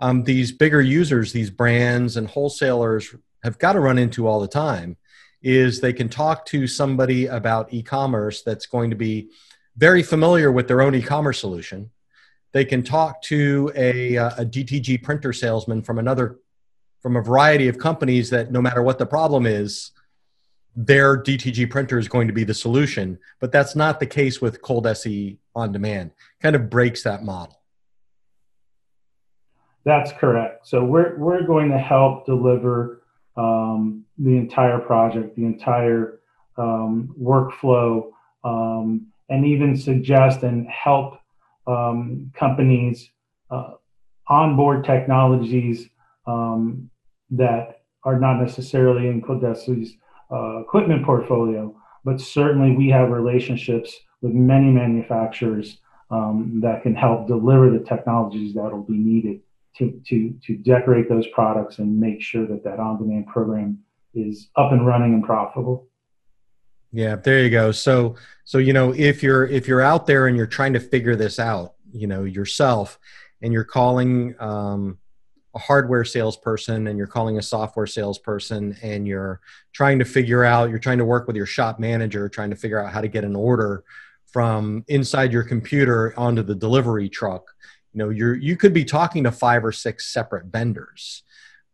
um, 0.00 0.24
these 0.24 0.52
bigger 0.52 0.80
users, 0.80 1.32
these 1.32 1.50
brands 1.50 2.16
and 2.16 2.28
wholesalers, 2.28 3.14
have 3.42 3.58
got 3.58 3.74
to 3.74 3.80
run 3.80 3.98
into 3.98 4.26
all 4.26 4.40
the 4.40 4.48
time. 4.48 4.96
Is 5.42 5.80
they 5.80 5.92
can 5.92 6.08
talk 6.08 6.46
to 6.46 6.66
somebody 6.66 7.26
about 7.26 7.72
e-commerce 7.72 8.42
that's 8.42 8.64
going 8.64 8.88
to 8.90 8.96
be 8.96 9.28
very 9.76 10.02
familiar 10.02 10.52
with 10.52 10.68
their 10.68 10.82
own 10.82 10.94
e-commerce 10.94 11.40
solution. 11.40 11.90
They 12.52 12.64
can 12.64 12.82
talk 12.82 13.20
to 13.22 13.72
a, 13.74 14.16
uh, 14.16 14.30
a 14.38 14.44
DTG 14.44 15.02
printer 15.02 15.32
salesman 15.32 15.82
from 15.82 15.98
another 15.98 16.38
from 17.02 17.16
a 17.16 17.20
variety 17.22 17.68
of 17.68 17.78
companies 17.78 18.30
that 18.30 18.50
no 18.50 18.62
matter 18.62 18.82
what 18.82 18.98
the 18.98 19.04
problem 19.04 19.44
is, 19.44 19.90
their 20.74 21.22
DTG 21.22 21.68
printer 21.68 21.98
is 21.98 22.08
going 22.08 22.28
to 22.28 22.32
be 22.32 22.44
the 22.44 22.54
solution. 22.54 23.18
But 23.40 23.52
that's 23.52 23.76
not 23.76 24.00
the 24.00 24.06
case 24.06 24.40
with 24.40 24.62
ColDesi 24.62 25.36
on 25.54 25.70
demand. 25.70 26.12
Kind 26.40 26.56
of 26.56 26.70
breaks 26.70 27.02
that 27.02 27.22
model. 27.22 27.60
That's 29.84 30.12
correct. 30.12 30.66
So 30.66 30.82
we're 30.82 31.16
we're 31.18 31.46
going 31.46 31.70
to 31.70 31.78
help 31.78 32.24
deliver 32.24 33.02
um, 33.36 34.06
the 34.16 34.36
entire 34.36 34.78
project, 34.78 35.36
the 35.36 35.44
entire 35.44 36.20
um, 36.56 37.14
workflow, 37.20 38.12
um, 38.44 39.08
and 39.28 39.46
even 39.46 39.76
suggest 39.76 40.42
and 40.42 40.66
help 40.68 41.18
um, 41.66 42.30
companies 42.34 43.10
uh, 43.50 43.72
onboard 44.28 44.84
technologies 44.84 45.88
um, 46.26 46.90
that 47.30 47.82
are 48.04 48.18
not 48.18 48.40
necessarily 48.40 49.08
in 49.08 49.22
ColDesi's 49.22 49.96
uh, 50.30 50.60
equipment 50.60 51.04
portfolio, 51.04 51.74
but 52.04 52.20
certainly 52.20 52.76
we 52.76 52.88
have 52.88 53.10
relationships 53.10 53.98
with 54.20 54.32
many 54.32 54.70
manufacturers 54.70 55.78
um, 56.10 56.60
that 56.62 56.82
can 56.82 56.94
help 56.94 57.26
deliver 57.26 57.70
the 57.70 57.84
technologies 57.84 58.54
that 58.54 58.72
will 58.72 58.82
be 58.82 58.96
needed 58.96 59.40
to, 59.76 60.00
to, 60.06 60.34
to 60.44 60.56
decorate 60.56 61.08
those 61.08 61.26
products 61.28 61.78
and 61.78 61.98
make 61.98 62.22
sure 62.22 62.46
that 62.46 62.62
that 62.64 62.78
on-demand 62.78 63.26
program 63.26 63.78
is 64.14 64.48
up 64.56 64.72
and 64.72 64.86
running 64.86 65.14
and 65.14 65.24
profitable. 65.24 65.88
Yeah, 66.94 67.16
there 67.16 67.42
you 67.42 67.50
go. 67.50 67.72
So, 67.72 68.14
so 68.44 68.58
you 68.58 68.72
know, 68.72 68.94
if 68.94 69.20
you're 69.20 69.46
if 69.46 69.66
you're 69.66 69.80
out 69.80 70.06
there 70.06 70.28
and 70.28 70.36
you're 70.36 70.46
trying 70.46 70.74
to 70.74 70.80
figure 70.80 71.16
this 71.16 71.40
out, 71.40 71.74
you 71.92 72.06
know, 72.06 72.22
yourself, 72.22 73.00
and 73.42 73.52
you're 73.52 73.64
calling 73.64 74.36
um, 74.38 74.98
a 75.56 75.58
hardware 75.58 76.04
salesperson 76.04 76.86
and 76.86 76.96
you're 76.96 77.08
calling 77.08 77.36
a 77.36 77.42
software 77.42 77.88
salesperson 77.88 78.76
and 78.80 79.08
you're 79.08 79.40
trying 79.72 79.98
to 79.98 80.04
figure 80.04 80.44
out, 80.44 80.70
you're 80.70 80.78
trying 80.78 80.98
to 80.98 81.04
work 81.04 81.26
with 81.26 81.34
your 81.34 81.46
shop 81.46 81.80
manager, 81.80 82.28
trying 82.28 82.50
to 82.50 82.56
figure 82.56 82.78
out 82.78 82.92
how 82.92 83.00
to 83.00 83.08
get 83.08 83.24
an 83.24 83.34
order 83.34 83.82
from 84.26 84.84
inside 84.86 85.32
your 85.32 85.42
computer 85.42 86.14
onto 86.16 86.44
the 86.44 86.54
delivery 86.54 87.08
truck. 87.08 87.50
You 87.92 87.98
know, 87.98 88.10
you're 88.10 88.36
you 88.36 88.56
could 88.56 88.72
be 88.72 88.84
talking 88.84 89.24
to 89.24 89.32
five 89.32 89.64
or 89.64 89.72
six 89.72 90.12
separate 90.12 90.46
vendors 90.46 91.24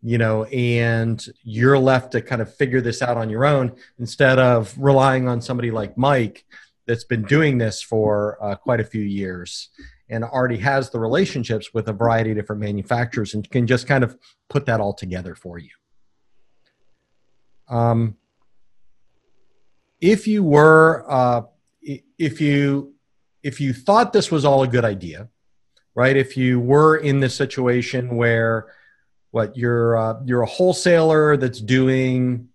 you 0.02 0.18
know, 0.18 0.44
and 0.44 1.26
you're 1.42 1.78
left 1.78 2.12
to 2.12 2.22
kind 2.22 2.40
of 2.40 2.54
figure 2.54 2.80
this 2.80 3.02
out 3.02 3.16
on 3.16 3.28
your 3.28 3.44
own 3.44 3.72
instead 3.98 4.38
of 4.38 4.74
relying 4.78 5.28
on 5.28 5.40
somebody 5.40 5.70
like 5.70 5.98
Mike 5.98 6.44
that's 6.86 7.04
been 7.04 7.22
doing 7.22 7.58
this 7.58 7.82
for 7.82 8.38
uh, 8.42 8.54
quite 8.54 8.80
a 8.80 8.84
few 8.84 9.02
years 9.02 9.68
and 10.08 10.24
already 10.24 10.56
has 10.56 10.90
the 10.90 10.98
relationships 10.98 11.72
with 11.72 11.88
a 11.88 11.92
variety 11.92 12.30
of 12.30 12.36
different 12.36 12.60
manufacturers 12.60 13.34
and 13.34 13.48
can 13.50 13.66
just 13.66 13.86
kind 13.86 14.02
of 14.02 14.18
put 14.48 14.66
that 14.66 14.80
all 14.80 14.92
together 14.92 15.34
for 15.34 15.58
you. 15.58 15.70
Um, 17.68 18.16
if 20.00 20.26
you 20.26 20.42
were, 20.42 21.04
uh, 21.08 21.42
if 21.82 22.40
you, 22.40 22.94
if 23.42 23.60
you 23.60 23.72
thought 23.72 24.12
this 24.12 24.30
was 24.30 24.44
all 24.44 24.62
a 24.62 24.68
good 24.68 24.84
idea, 24.84 25.28
right? 25.94 26.16
If 26.16 26.36
you 26.36 26.58
were 26.58 26.96
in 26.96 27.20
this 27.20 27.34
situation 27.34 28.16
where 28.16 28.66
what 29.30 29.56
you're 29.56 29.96
uh, 29.96 30.20
you're 30.24 30.42
a 30.42 30.46
wholesaler 30.46 31.36
that's 31.36 31.60
doing 31.60 32.48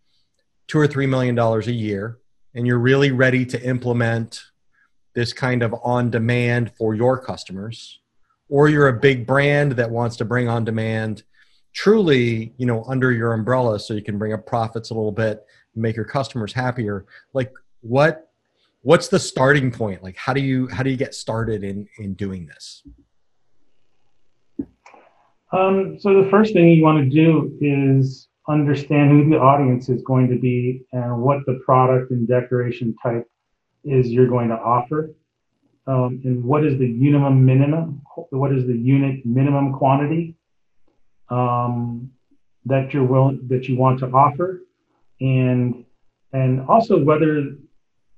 two 0.67 0.77
or 0.77 0.87
three 0.87 1.07
million 1.07 1.35
dollars 1.35 1.67
a 1.67 1.71
year 1.71 2.17
and 2.53 2.65
you're 2.65 2.79
really 2.79 3.11
ready 3.11 3.45
to 3.45 3.61
implement 3.63 4.43
this 5.13 5.31
kind 5.33 5.63
of 5.63 5.73
on 5.83 6.09
demand 6.09 6.71
for 6.77 6.95
your 6.95 7.17
customers 7.19 7.99
or 8.49 8.67
you're 8.67 8.87
a 8.87 8.93
big 8.93 9.25
brand 9.25 9.73
that 9.73 9.89
wants 9.89 10.17
to 10.17 10.25
bring 10.25 10.47
on 10.47 10.65
demand 10.65 11.23
truly 11.73 12.53
you 12.57 12.65
know 12.65 12.83
under 12.85 13.11
your 13.11 13.33
umbrella 13.33 13.79
so 13.79 13.93
you 13.93 14.01
can 14.01 14.17
bring 14.17 14.33
up 14.33 14.45
profits 14.45 14.89
a 14.89 14.93
little 14.93 15.11
bit 15.11 15.45
make 15.75 15.95
your 15.95 16.05
customers 16.05 16.53
happier. 16.53 17.05
Like 17.33 17.51
what 17.81 18.29
what's 18.81 19.07
the 19.07 19.19
starting 19.19 19.71
point? 19.71 20.03
Like 20.03 20.15
how 20.15 20.33
do 20.33 20.41
you 20.41 20.67
how 20.67 20.83
do 20.83 20.89
you 20.89 20.97
get 20.97 21.13
started 21.13 21.63
in 21.63 21.87
in 21.97 22.13
doing 22.13 22.45
this 22.45 22.83
um, 25.55 25.97
so 25.99 26.21
the 26.21 26.29
first 26.29 26.53
thing 26.53 26.67
you 26.67 26.83
want 26.83 27.03
to 27.03 27.09
do 27.09 27.57
is 27.61 28.27
understand 28.47 29.11
who 29.11 29.29
the 29.29 29.37
audience 29.37 29.89
is 29.89 30.01
going 30.03 30.29
to 30.29 30.37
be 30.37 30.85
and 30.91 31.21
what 31.21 31.39
the 31.45 31.59
product 31.65 32.11
and 32.11 32.27
decoration 32.27 32.95
type 33.01 33.27
is 33.83 34.09
you're 34.09 34.27
going 34.27 34.49
to 34.49 34.55
offer. 34.55 35.11
Um, 35.87 36.21
and 36.23 36.43
what 36.43 36.65
is 36.65 36.77
the 36.79 36.87
minimum 36.87 37.45
minimum? 37.45 38.01
What 38.31 38.51
is 38.51 38.65
the 38.65 38.77
unit 38.77 39.25
minimum 39.25 39.73
quantity 39.73 40.35
um, 41.29 42.11
that 42.65 42.93
you're 42.93 43.05
willing 43.05 43.47
that 43.47 43.67
you 43.69 43.77
want 43.77 43.99
to 43.99 44.07
offer, 44.07 44.61
and 45.21 45.85
and 46.33 46.67
also 46.67 47.03
whether 47.03 47.55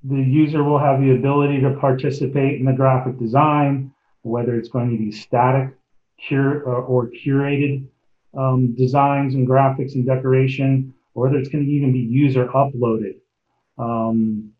the 0.04 0.22
user 0.22 0.64
will 0.64 0.80
have 0.80 1.02
the 1.02 1.12
ability 1.12 1.60
to 1.62 1.72
participate 1.72 2.60
in 2.60 2.66
the 2.66 2.72
graphic 2.72 3.20
design, 3.20 3.92
whether 4.22 4.56
it's 4.56 4.70
going 4.70 4.90
to 4.90 4.98
be 4.98 5.12
static 5.12 5.77
cure 6.18 6.68
uh, 6.68 6.82
or 6.82 7.10
curated 7.10 7.86
um, 8.38 8.76
designs 8.76 9.36
and 9.36 9.48
graphics 9.48 9.96
and 9.96 10.06
decoration, 10.06 10.94
or 11.14 11.24
whether 11.24 11.38
it's 11.38 11.50
going 11.50 11.66
to 11.66 11.72
even 11.72 11.92
be 11.92 12.00
user 12.00 12.48
uploaded. 12.48 13.16
Um, 13.78 14.52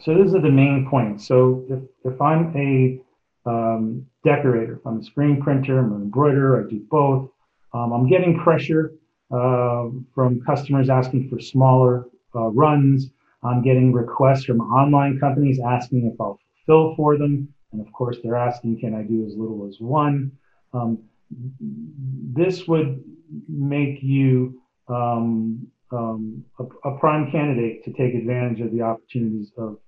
so 0.00 0.14
those 0.14 0.34
are 0.34 0.40
the 0.40 0.50
main 0.50 0.86
points. 0.88 1.26
So 1.26 1.64
if, 1.68 2.12
if 2.12 2.20
I'm 2.20 2.56
a 2.56 3.00
um, 3.48 4.06
decorator, 4.24 4.76
if 4.76 4.86
I'm 4.86 5.00
a 5.00 5.02
screen 5.02 5.42
printer, 5.42 5.78
I'm 5.78 5.92
an 5.92 6.02
embroiderer, 6.02 6.64
I 6.64 6.70
do 6.70 6.80
both. 6.90 7.30
Um, 7.74 7.92
I'm 7.92 8.08
getting 8.08 8.38
pressure 8.38 8.92
uh, 9.30 9.88
from 10.14 10.42
customers 10.44 10.90
asking 10.90 11.28
for 11.28 11.40
smaller 11.40 12.06
uh, 12.34 12.48
runs. 12.48 13.10
I'm 13.42 13.62
getting 13.62 13.92
requests 13.92 14.44
from 14.44 14.60
online 14.60 15.18
companies 15.18 15.58
asking 15.64 16.10
if 16.12 16.20
I'll 16.20 16.38
fulfill 16.66 16.94
for 16.96 17.16
them. 17.16 17.52
And 17.72 17.80
of 17.80 17.92
course, 17.92 18.18
they're 18.22 18.36
asking, 18.36 18.80
can 18.80 18.94
I 18.94 19.02
do 19.02 19.26
as 19.26 19.34
little 19.36 19.66
as 19.66 19.76
one? 19.80 20.32
Um, 20.74 20.98
this 21.30 22.66
would 22.66 23.02
make 23.48 24.02
you 24.02 24.60
um, 24.88 25.66
um, 25.92 26.44
a, 26.58 26.88
a, 26.88 26.98
prime 26.98 27.30
candidate 27.30 27.84
to 27.84 27.92
take 27.92 28.14
advantage 28.14 28.60
of 28.60 28.72
the 28.72 28.80
opportunities 28.80 29.52
of, 29.56 29.78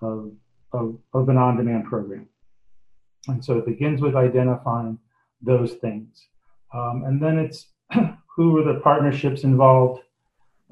of, 0.00 0.32
of, 0.72 0.98
of 1.12 1.28
an 1.28 1.36
on 1.38 1.56
demand 1.56 1.86
program. 1.86 2.28
And 3.28 3.44
so 3.44 3.58
it 3.58 3.66
begins 3.66 4.00
with 4.00 4.14
identifying 4.14 4.98
those 5.42 5.74
things. 5.74 6.28
Um, 6.72 7.04
and 7.06 7.22
then 7.22 7.38
it's 7.38 7.68
who 8.36 8.58
are 8.58 8.72
the 8.72 8.80
partnerships 8.80 9.44
involved? 9.44 10.02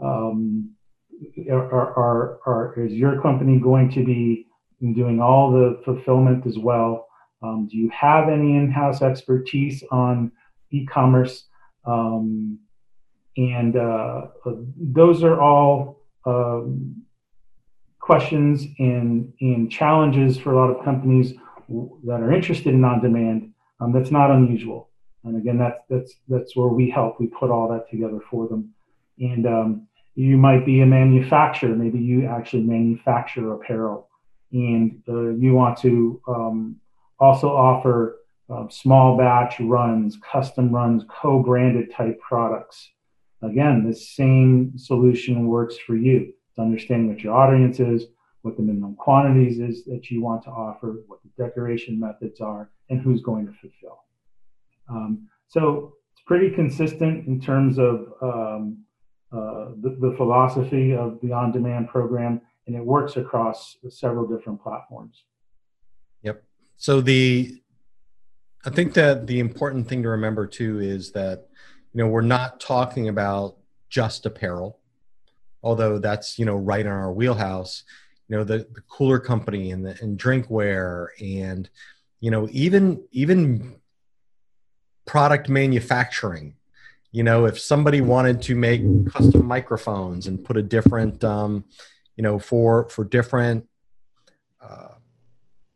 Um, 0.02 0.74
are, 1.50 1.62
are, 1.62 2.40
are, 2.46 2.74
is 2.85 2.92
your 2.92 3.20
company 3.22 3.58
going 3.58 3.90
to 3.92 4.04
be 4.04 4.46
doing 4.80 5.20
all 5.20 5.52
the 5.52 5.80
fulfillment 5.85 6.46
as 6.46 6.58
well? 6.58 7.06
Um, 7.42 7.68
do 7.70 7.76
you 7.76 7.90
have 7.90 8.28
any 8.28 8.57
in-house 8.57 9.02
expertise 9.02 9.83
on 9.90 10.33
e-commerce? 10.70 11.44
Um, 11.85 12.59
and 13.37 13.76
uh, 13.76 14.26
those 14.76 15.24
are 15.24 15.40
all 15.40 16.00
um, 16.26 17.02
questions 17.98 18.66
and, 18.78 19.33
and 19.40 19.70
challenges 19.70 20.38
for 20.38 20.52
a 20.52 20.57
lot 20.57 20.70
of 20.70 20.85
companies 20.85 21.35
that 22.05 22.20
are 22.20 22.33
interested 22.33 22.74
in 22.74 22.85
on-demand. 22.85 23.52
Um, 23.81 23.92
that's 23.92 24.11
not 24.11 24.31
unusual. 24.31 24.90
And 25.24 25.37
again, 25.37 25.57
that's 25.57 25.81
that's 25.88 26.14
that's 26.28 26.57
where 26.57 26.68
we 26.68 26.90
help. 26.90 27.20
We 27.20 27.28
put 27.28 27.50
all 27.50 27.68
that 27.68 27.88
together 27.88 28.18
for 28.28 28.48
them. 28.48 28.74
And 29.18 29.46
um, 29.46 29.87
you 30.14 30.37
might 30.37 30.66
be 30.66 30.81
a 30.81 30.87
manufacturer. 30.87 31.74
Maybe 31.74 31.98
you 31.98 32.26
actually 32.26 32.64
manufacture 32.64 33.52
apparel, 33.52 34.09
and 34.52 35.00
uh, 35.09 35.31
you 35.31 35.55
want 35.55 35.78
to 35.78 36.20
um, 36.26 36.76
also 37.22 37.48
offer 37.48 38.18
um, 38.50 38.68
small 38.70 39.16
batch 39.16 39.61
runs, 39.61 40.18
custom 40.32 40.74
runs, 40.74 41.04
co-branded 41.08 41.87
type 41.98 42.20
products. 42.20 42.90
Again, 43.42 43.87
the 43.88 43.94
same 43.94 44.76
solution 44.76 45.46
works 45.46 45.76
for 45.87 45.96
you. 45.96 46.32
It's 46.50 46.58
understanding 46.58 47.08
what 47.08 47.22
your 47.24 47.35
audience 47.35 47.80
is, 47.80 48.06
what 48.42 48.56
the 48.56 48.62
minimum 48.62 48.96
quantities 48.96 49.58
is 49.58 49.85
that 49.85 50.11
you 50.11 50.20
want 50.20 50.42
to 50.42 50.50
offer, 50.50 50.88
what 51.06 51.20
the 51.22 51.44
decoration 51.44 51.98
methods 51.98 52.40
are, 52.40 52.70
and 52.90 53.00
who's 53.00 53.22
going 53.22 53.46
to 53.46 53.52
fulfill. 53.52 53.98
Um, 54.88 55.28
so 55.48 55.94
it's 56.12 56.22
pretty 56.26 56.50
consistent 56.50 57.26
in 57.26 57.40
terms 57.40 57.78
of 57.78 58.12
um, 58.20 58.85
uh, 59.32 59.70
the, 59.80 59.96
the 60.00 60.14
philosophy 60.16 60.94
of 60.94 61.18
the 61.22 61.32
on-demand 61.32 61.88
program, 61.88 62.40
and 62.66 62.76
it 62.76 62.85
works 62.85 63.16
across 63.16 63.76
several 63.88 64.26
different 64.26 64.62
platforms. 64.62 65.24
So 66.83 67.01
the 67.01 67.62
I 68.64 68.71
think 68.71 68.95
that 68.95 69.29
the 69.29 69.38
important 69.38 69.88
thing 69.88 70.03
to 70.03 70.09
remember 70.09 70.49
too 70.49 70.81
is 70.81 71.12
that 71.12 71.47
you 71.92 71.99
know 71.99 72.09
we're 72.09 72.23
not 72.23 72.59
talking 72.59 73.09
about 73.09 73.55
just 73.88 74.27
apparel, 74.27 74.81
although 75.62 76.01
that's 76.01 76.40
you 76.40 76.45
know 76.45 76.57
right 76.57 76.85
in 76.85 76.90
our 76.90 77.12
wheelhouse. 77.12 77.85
You 78.27 78.37
know 78.37 78.42
the, 78.42 78.66
the 78.75 78.81
cooler 78.88 79.21
company 79.21 79.71
and 79.71 79.87
the 79.87 79.97
and 80.03 80.18
drinkware 80.18 81.07
and 81.21 81.71
you 82.18 82.33
know 82.33 82.49
even 82.51 83.05
even 83.12 83.77
product 85.07 85.49
manufacturing. 85.49 86.57
You 87.12 87.23
know 87.23 87.45
if 87.45 87.61
somebody 87.61 88.01
wanted 88.01 88.42
to 88.42 88.57
make 88.57 88.83
custom 89.07 89.47
microphones 89.47 90.27
and 90.27 90.45
put 90.45 90.57
a 90.57 90.62
different 90.64 91.23
um, 91.23 91.64
you 92.16 92.25
know 92.25 92.40
for 92.40 92.88
for 92.88 93.05
different 93.05 93.68
uh, 94.61 94.95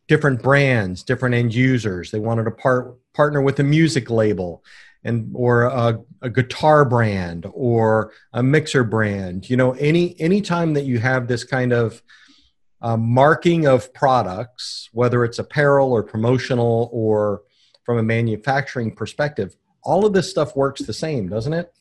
different 0.09 0.42
brands, 0.42 1.03
different 1.03 1.35
end 1.35 1.55
users. 1.55 2.11
They 2.11 2.19
wanted 2.19 2.45
to 2.45 2.51
part, 2.51 2.99
partner 3.12 3.40
with 3.40 3.59
a 3.61 3.64
music 3.64 4.11
label 4.11 4.64
and 5.05 5.31
or 5.35 5.64
a, 5.64 6.01
a 6.23 6.31
guitar 6.31 6.85
brand 6.85 7.47
or 7.53 8.12
a 8.33 8.42
mixer 8.42 8.85
brand. 8.85 9.49
You 9.49 9.57
know 9.57 9.73
any 9.73 10.19
any 10.21 10.40
time 10.40 10.75
that 10.75 10.85
you 10.85 10.99
have 10.99 11.29
this 11.29 11.45
kind 11.45 11.73
of 11.73 12.03
uh, 12.83 12.97
marking 12.97 13.66
of 13.66 13.92
products 13.95 14.90
whether 14.92 15.25
it's 15.25 15.38
apparel 15.38 15.92
or 15.92 16.03
promotional 16.03 16.90
or 16.92 17.42
from 17.85 17.99
a 17.99 18.03
manufacturing 18.03 18.95
perspective 18.95 19.57
all 19.83 20.05
of 20.05 20.12
this 20.12 20.29
stuff 20.29 20.55
works 20.57 20.83
the 20.83 20.92
same 20.92 21.29
doesn't 21.29 21.53
it? 21.53 21.73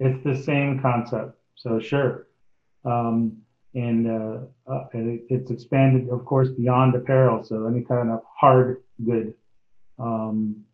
It's 0.00 0.22
the 0.24 0.36
same 0.42 0.80
concept. 0.80 1.38
So 1.54 1.78
sure. 1.78 2.26
Um, 2.84 3.42
and, 3.74 4.06
uh, 4.06 4.38
uh, 4.70 4.84
it, 4.94 5.22
it's 5.28 5.50
expanded 5.50 6.08
of 6.10 6.24
course 6.24 6.48
beyond 6.50 6.94
apparel 6.94 7.44
so 7.44 7.66
any 7.66 7.82
kind 7.82 8.10
of 8.10 8.20
hard 8.40 8.82
good 9.04 9.34
um, 9.98 10.64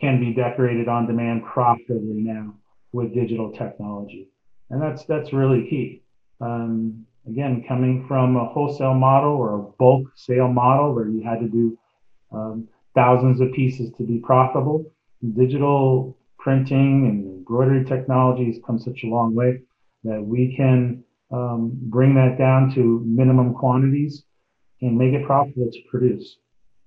can 0.00 0.20
be 0.20 0.32
decorated 0.32 0.88
on 0.88 1.06
demand 1.06 1.44
profitably 1.44 2.14
now 2.14 2.54
with 2.92 3.14
digital 3.14 3.52
technology. 3.52 4.28
And 4.70 4.80
that's, 4.80 5.04
that's 5.04 5.32
really 5.32 5.68
key. 5.68 6.02
Um, 6.40 7.06
again, 7.26 7.64
coming 7.66 8.06
from 8.06 8.36
a 8.36 8.44
wholesale 8.46 8.94
model 8.94 9.32
or 9.32 9.54
a 9.54 9.62
bulk 9.78 10.08
sale 10.14 10.48
model 10.48 10.94
where 10.94 11.08
you 11.08 11.22
had 11.22 11.40
to 11.40 11.48
do 11.48 11.78
um, 12.32 12.68
thousands 12.94 13.40
of 13.40 13.52
pieces 13.52 13.90
to 13.96 14.02
be 14.02 14.18
profitable, 14.18 14.84
digital 15.34 16.16
printing 16.38 17.06
and 17.06 17.24
embroidery 17.38 17.84
technology 17.84 18.46
has 18.46 18.60
come 18.66 18.78
such 18.78 19.02
a 19.04 19.06
long 19.06 19.34
way 19.34 19.60
that 20.04 20.22
we 20.22 20.54
can 20.56 21.02
um, 21.30 21.72
bring 21.74 22.14
that 22.14 22.38
down 22.38 22.72
to 22.74 23.02
minimum 23.04 23.54
quantities 23.54 24.24
and 24.80 24.96
make 24.96 25.14
it 25.14 25.24
profitable 25.24 25.70
to 25.70 25.78
produce 25.90 26.38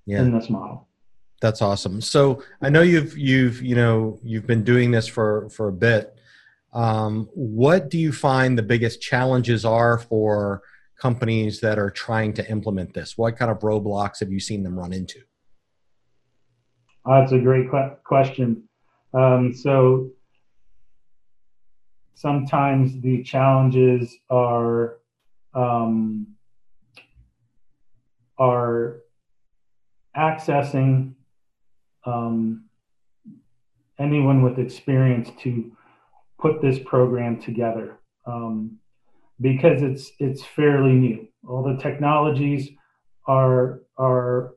yeah. 0.06 0.21
in 0.21 0.34
this 0.34 0.49
model. 0.49 0.88
That's 1.41 1.62
awesome. 1.62 2.02
So 2.02 2.43
I 2.62 2.69
know 2.69 2.82
you've 2.82 3.17
you've 3.17 3.62
you 3.62 3.75
know 3.75 4.19
you've 4.23 4.45
been 4.45 4.63
doing 4.63 4.91
this 4.91 5.08
for 5.08 5.49
for 5.49 5.69
a 5.69 5.73
bit. 5.73 6.15
Um, 6.73 7.30
what 7.34 7.89
do 7.89 7.97
you 7.97 8.12
find 8.12 8.58
the 8.58 8.63
biggest 8.63 9.02
challenges 9.02 9.65
are 9.65 9.97
for 9.97 10.62
companies 10.99 11.62
that 11.62 11.80
are 11.80 11.89
trying 11.89 12.34
to 12.34 12.49
implement 12.52 12.93
this? 12.93 13.17
What 13.17 13.38
kind 13.38 13.49
of 13.49 13.60
roadblocks 13.60 14.19
have 14.19 14.32
you 14.32 14.39
seen 14.39 14.63
them 14.63 14.78
run 14.78 14.93
into? 14.93 15.19
Uh, 17.06 17.21
that's 17.21 17.32
a 17.32 17.39
great 17.39 17.71
que- 17.71 17.95
question. 18.04 18.63
Um, 19.13 19.54
so 19.54 20.12
sometimes 22.19 22.99
the 22.99 23.23
challenges 23.23 24.17
are 24.29 24.97
um, 25.53 26.27
are 28.38 28.99
accessing 30.17 31.13
um, 32.05 32.65
anyone 33.99 34.41
with 34.41 34.60
experience 34.60 35.29
to 35.39 35.71
put 36.38 36.62
this 36.62 36.77
program 36.86 37.41
together 37.41 37.99
um, 38.25 38.77
because 39.39 39.82
it's 39.82 40.12
it's 40.19 40.43
fairly 40.43 40.91
new. 40.91 41.25
All 41.47 41.63
the 41.63 41.82
technologies 41.82 42.69
are 43.27 43.79
are 43.97 44.55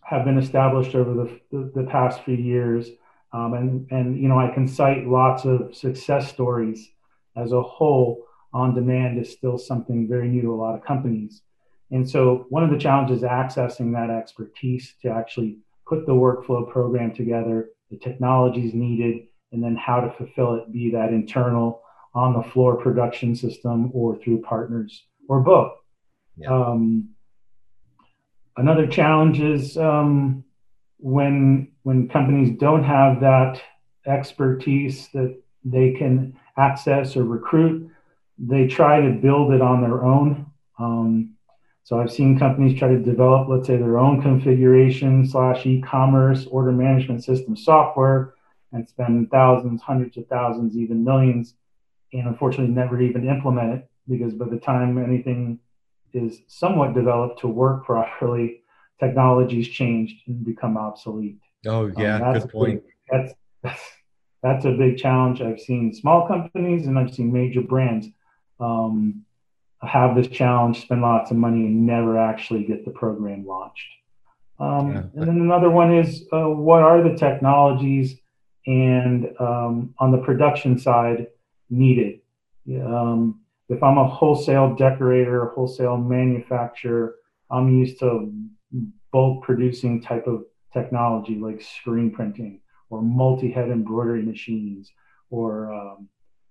have 0.00 0.24
been 0.24 0.38
established 0.38 0.94
over 0.94 1.12
the, 1.12 1.40
the, 1.50 1.82
the 1.82 1.86
past 1.90 2.22
few 2.24 2.36
years, 2.36 2.88
um, 3.34 3.54
and 3.54 3.90
and 3.90 4.22
you 4.22 4.28
know 4.28 4.38
I 4.38 4.48
can 4.54 4.66
cite 4.66 5.06
lots 5.06 5.44
of 5.44 5.74
success 5.74 6.30
stories. 6.30 6.90
As 7.36 7.50
a 7.50 7.60
whole, 7.60 8.24
on 8.52 8.74
demand 8.74 9.18
is 9.18 9.32
still 9.32 9.58
something 9.58 10.08
very 10.08 10.28
new 10.28 10.42
to 10.42 10.54
a 10.54 10.54
lot 10.54 10.76
of 10.76 10.84
companies, 10.84 11.42
and 11.90 12.08
so 12.08 12.46
one 12.48 12.62
of 12.62 12.70
the 12.70 12.78
challenges 12.78 13.18
is 13.18 13.24
accessing 13.24 13.92
that 13.92 14.08
expertise 14.08 14.94
to 15.02 15.08
actually 15.08 15.58
put 15.86 16.06
the 16.06 16.12
workflow 16.12 16.70
program 16.70 17.12
together, 17.12 17.70
the 17.90 17.98
technologies 17.98 18.72
needed, 18.72 19.26
and 19.52 19.62
then 19.62 19.76
how 19.76 20.00
to 20.00 20.12
fulfill 20.16 20.54
it, 20.54 20.72
be 20.72 20.90
that 20.92 21.10
internal 21.10 21.82
on 22.14 22.32
the 22.32 22.42
floor 22.50 22.76
production 22.76 23.34
system 23.34 23.90
or 23.92 24.16
through 24.16 24.40
partners 24.42 25.04
or 25.28 25.40
both. 25.40 25.72
Yeah. 26.36 26.52
Um, 26.52 27.10
another 28.56 28.86
challenge 28.86 29.40
is 29.40 29.76
um, 29.76 30.44
when 31.04 31.68
when 31.82 32.08
companies 32.08 32.56
don't 32.58 32.82
have 32.82 33.20
that 33.20 33.60
expertise 34.06 35.08
that 35.12 35.38
they 35.62 35.92
can 35.92 36.34
access 36.56 37.14
or 37.14 37.24
recruit, 37.24 37.90
they 38.38 38.66
try 38.66 39.02
to 39.02 39.10
build 39.10 39.52
it 39.52 39.60
on 39.60 39.82
their 39.82 40.02
own. 40.02 40.46
Um, 40.78 41.34
so 41.82 42.00
I've 42.00 42.10
seen 42.10 42.38
companies 42.38 42.78
try 42.78 42.88
to 42.88 42.98
develop, 42.98 43.50
let's 43.50 43.66
say, 43.66 43.76
their 43.76 43.98
own 43.98 44.22
configuration 44.22 45.28
slash 45.28 45.66
e-commerce 45.66 46.46
order 46.50 46.72
management 46.72 47.22
system 47.22 47.54
software 47.54 48.32
and 48.72 48.88
spend 48.88 49.30
thousands, 49.30 49.82
hundreds 49.82 50.16
of 50.16 50.26
thousands, 50.28 50.74
even 50.74 51.04
millions, 51.04 51.52
and 52.14 52.26
unfortunately 52.26 52.74
never 52.74 53.02
even 53.02 53.28
implement 53.28 53.74
it 53.74 53.90
because 54.08 54.32
by 54.32 54.46
the 54.48 54.56
time 54.56 54.96
anything 54.96 55.58
is 56.14 56.40
somewhat 56.46 56.94
developed 56.94 57.40
to 57.40 57.46
work 57.46 57.84
properly, 57.84 58.62
technology's 59.04 59.68
changed 59.68 60.16
and 60.26 60.44
become 60.44 60.76
obsolete. 60.76 61.40
Oh 61.66 61.90
yeah, 61.96 62.16
um, 62.16 62.38
good 62.38 62.50
point. 62.50 62.82
Big, 62.84 62.92
that's, 63.10 63.34
that's 63.62 63.82
that's 64.42 64.64
a 64.64 64.72
big 64.72 64.98
challenge. 64.98 65.40
I've 65.40 65.60
seen 65.60 65.92
small 65.94 66.26
companies 66.26 66.86
and 66.86 66.98
I've 66.98 67.14
seen 67.14 67.32
major 67.32 67.62
brands. 67.62 68.06
Um, 68.60 69.24
have 69.86 70.14
this 70.14 70.28
challenge, 70.28 70.82
spend 70.82 71.02
lots 71.02 71.30
of 71.30 71.36
money, 71.36 71.66
and 71.66 71.86
never 71.86 72.18
actually 72.18 72.64
get 72.64 72.84
the 72.84 72.90
program 72.90 73.46
launched. 73.46 73.86
Um, 74.58 74.92
yeah. 74.92 74.98
And 75.14 75.28
then 75.28 75.40
another 75.40 75.70
one 75.70 75.94
is 75.94 76.24
uh, 76.32 76.48
what 76.48 76.82
are 76.82 77.02
the 77.02 77.16
technologies 77.16 78.16
and 78.66 79.28
um, 79.40 79.94
on 79.98 80.10
the 80.10 80.18
production 80.18 80.78
side 80.78 81.26
needed? 81.70 82.20
Um, 82.70 83.40
if 83.68 83.82
I'm 83.82 83.98
a 83.98 84.08
wholesale 84.08 84.74
decorator, 84.74 85.46
wholesale 85.46 85.96
manufacturer, 85.96 87.16
I'm 87.50 87.68
used 87.78 87.98
to 88.00 88.32
bulk 89.12 89.44
producing 89.44 90.02
type 90.02 90.26
of 90.26 90.44
technology 90.72 91.36
like 91.36 91.62
screen 91.62 92.10
printing 92.10 92.60
or 92.90 93.00
multi-head 93.02 93.70
embroidery 93.70 94.22
machines 94.22 94.90
or 95.30 95.72
um, 95.72 96.08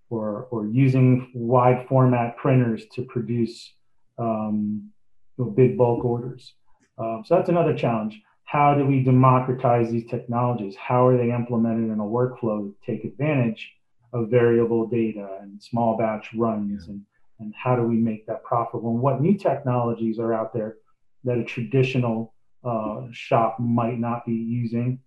or, 0.09 0.47
or 0.51 0.67
using 0.67 1.31
wide 1.33 1.87
format 1.87 2.37
printers 2.37 2.85
to 2.93 3.03
produce 3.03 3.73
um, 4.19 4.89
you 5.37 5.45
know, 5.45 5.51
big 5.51 5.77
bulk 5.77 6.05
orders. 6.05 6.53
Uh, 6.97 7.23
so 7.25 7.35
that's 7.35 7.49
another 7.49 7.75
challenge. 7.75 8.21
How 8.43 8.75
do 8.75 8.85
we 8.85 9.03
democratize 9.03 9.89
these 9.91 10.07
technologies? 10.07 10.75
How 10.75 11.07
are 11.07 11.17
they 11.17 11.31
implemented 11.31 11.89
in 11.91 11.99
a 11.99 12.03
workflow 12.03 12.71
to 12.71 12.75
take 12.85 13.03
advantage 13.03 13.71
of 14.13 14.29
variable 14.29 14.87
data 14.87 15.39
and 15.41 15.61
small 15.61 15.97
batch 15.97 16.29
runs? 16.35 16.87
And, 16.87 17.01
and 17.39 17.53
how 17.55 17.75
do 17.75 17.81
we 17.81 17.95
make 17.95 18.27
that 18.27 18.43
profitable? 18.43 18.91
And 18.91 19.01
what 19.01 19.21
new 19.21 19.35
technologies 19.35 20.19
are 20.19 20.33
out 20.33 20.53
there 20.53 20.75
that 21.23 21.37
a 21.37 21.43
traditional 21.43 22.33
uh, 22.63 23.03
shop 23.11 23.59
might 23.59 23.99
not 23.99 24.25
be 24.25 24.33
using 24.33 24.99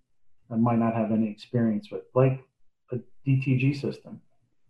and 0.49 0.61
might 0.61 0.79
not 0.79 0.93
have 0.93 1.11
any 1.11 1.29
experience 1.29 1.89
with, 1.91 2.03
like 2.15 2.43
a 2.91 2.97
DTG 3.27 3.79
system. 3.79 4.21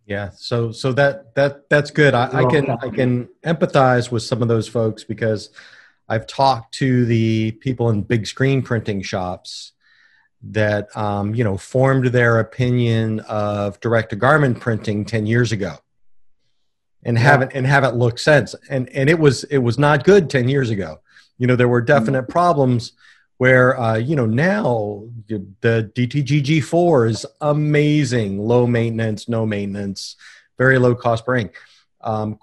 Yeah, 0.06 0.30
so 0.30 0.72
so 0.72 0.92
that 0.92 1.34
that 1.34 1.68
that's 1.68 1.90
good. 1.90 2.14
I, 2.14 2.28
I 2.32 2.44
can 2.46 2.70
I 2.70 2.88
can 2.88 3.28
empathize 3.44 4.10
with 4.10 4.22
some 4.22 4.40
of 4.40 4.48
those 4.48 4.66
folks 4.66 5.04
because 5.04 5.50
I've 6.08 6.26
talked 6.26 6.72
to 6.76 7.04
the 7.04 7.52
people 7.52 7.90
in 7.90 8.02
big 8.02 8.26
screen 8.26 8.62
printing 8.62 9.02
shops 9.02 9.72
that 10.42 10.96
um, 10.96 11.34
you 11.34 11.44
know 11.44 11.56
formed 11.56 12.06
their 12.06 12.38
opinion 12.40 13.20
of 13.20 13.78
direct 13.80 14.10
to 14.10 14.16
garment 14.16 14.60
printing 14.60 15.04
10 15.04 15.26
years 15.26 15.52
ago 15.52 15.76
and 17.02 17.16
yeah. 17.16 17.22
haven't 17.22 17.52
and 17.54 17.66
haven't 17.66 17.96
looked 17.96 18.20
since 18.20 18.54
and 18.70 18.88
and 18.90 19.10
it 19.10 19.18
was 19.18 19.44
it 19.44 19.58
was 19.58 19.78
not 19.78 20.04
good 20.04 20.30
10 20.30 20.48
years 20.48 20.70
ago 20.70 21.00
you 21.38 21.46
know 21.46 21.56
there 21.56 21.68
were 21.68 21.80
definite 21.80 22.22
mm-hmm. 22.22 22.32
problems 22.32 22.92
where 23.38 23.78
uh, 23.80 23.96
you 23.96 24.16
know 24.16 24.26
now 24.26 25.04
the 25.28 25.90
DTG 25.94 26.42
G4 26.42 27.10
is 27.10 27.26
amazing, 27.40 28.38
low 28.40 28.66
maintenance, 28.66 29.28
no 29.28 29.46
maintenance, 29.46 30.16
very 30.58 30.78
low 30.78 30.94
cost 30.94 31.24
per 31.24 31.36
ink. 31.36 31.54
Um, 32.00 32.38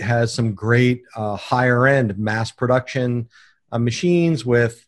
has 0.00 0.32
some 0.32 0.54
great 0.54 1.02
uh, 1.16 1.36
higher 1.36 1.86
end 1.86 2.16
mass 2.18 2.52
production 2.52 3.28
uh, 3.72 3.78
machines 3.78 4.44
with 4.44 4.86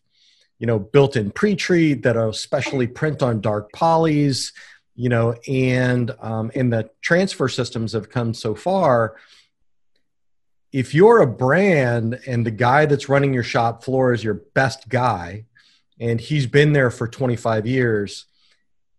you 0.59 0.67
know 0.67 0.79
built-in 0.79 1.31
pre-treat 1.31 2.03
that 2.03 2.15
are 2.15 2.29
especially 2.29 2.87
print 2.87 3.21
on 3.21 3.41
dark 3.41 3.71
polys 3.73 4.53
you 4.95 5.09
know 5.09 5.35
and 5.47 6.11
um, 6.21 6.51
and 6.55 6.71
the 6.71 6.89
transfer 7.01 7.49
systems 7.49 7.91
have 7.91 8.09
come 8.09 8.33
so 8.33 8.55
far 8.55 9.15
if 10.73 10.93
you're 10.93 11.21
a 11.21 11.27
brand 11.27 12.19
and 12.27 12.45
the 12.45 12.51
guy 12.51 12.85
that's 12.85 13.07
running 13.07 13.33
your 13.33 13.43
shop 13.43 13.83
floor 13.83 14.11
is 14.11 14.23
your 14.23 14.41
best 14.53 14.89
guy 14.89 15.45
and 15.99 16.19
he's 16.19 16.47
been 16.47 16.73
there 16.73 16.89
for 16.91 17.07
25 17.07 17.65
years 17.65 18.25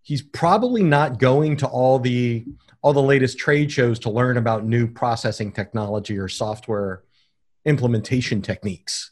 he's 0.02 0.22
probably 0.22 0.82
not 0.82 1.18
going 1.18 1.56
to 1.56 1.66
all 1.66 1.98
the 1.98 2.44
all 2.80 2.92
the 2.92 3.02
latest 3.02 3.38
trade 3.38 3.72
shows 3.72 3.98
to 3.98 4.10
learn 4.10 4.36
about 4.36 4.64
new 4.64 4.86
processing 4.86 5.50
technology 5.50 6.18
or 6.18 6.28
software 6.28 7.02
implementation 7.64 8.40
techniques 8.40 9.10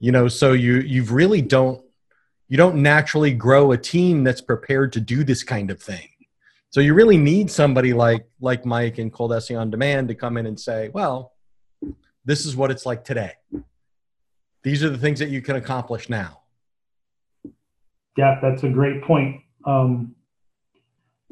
you 0.00 0.12
know 0.12 0.28
so 0.28 0.52
you 0.52 0.80
you 0.80 1.02
really 1.04 1.40
don't 1.40 1.82
you 2.48 2.56
don't 2.56 2.76
naturally 2.76 3.32
grow 3.32 3.72
a 3.72 3.78
team 3.78 4.22
that's 4.22 4.40
prepared 4.40 4.92
to 4.92 5.00
do 5.00 5.24
this 5.24 5.42
kind 5.42 5.70
of 5.70 5.82
thing. 5.82 6.08
So 6.70 6.80
you 6.80 6.94
really 6.94 7.16
need 7.16 7.50
somebody 7.50 7.92
like 7.92 8.26
like 8.40 8.64
Mike 8.64 8.98
and 8.98 9.12
Cold 9.12 9.32
on 9.32 9.70
Demand 9.70 10.08
to 10.08 10.14
come 10.14 10.36
in 10.36 10.46
and 10.46 10.58
say, 10.58 10.90
well, 10.92 11.32
this 12.26 12.44
is 12.44 12.54
what 12.54 12.70
it's 12.70 12.84
like 12.84 13.04
today. 13.04 13.32
These 14.62 14.84
are 14.84 14.90
the 14.90 14.98
things 14.98 15.20
that 15.20 15.30
you 15.30 15.40
can 15.40 15.56
accomplish 15.56 16.10
now. 16.10 16.42
Yeah, 18.18 18.38
that's 18.42 18.64
a 18.64 18.68
great 18.68 19.02
point. 19.04 19.40
Um, 19.64 20.14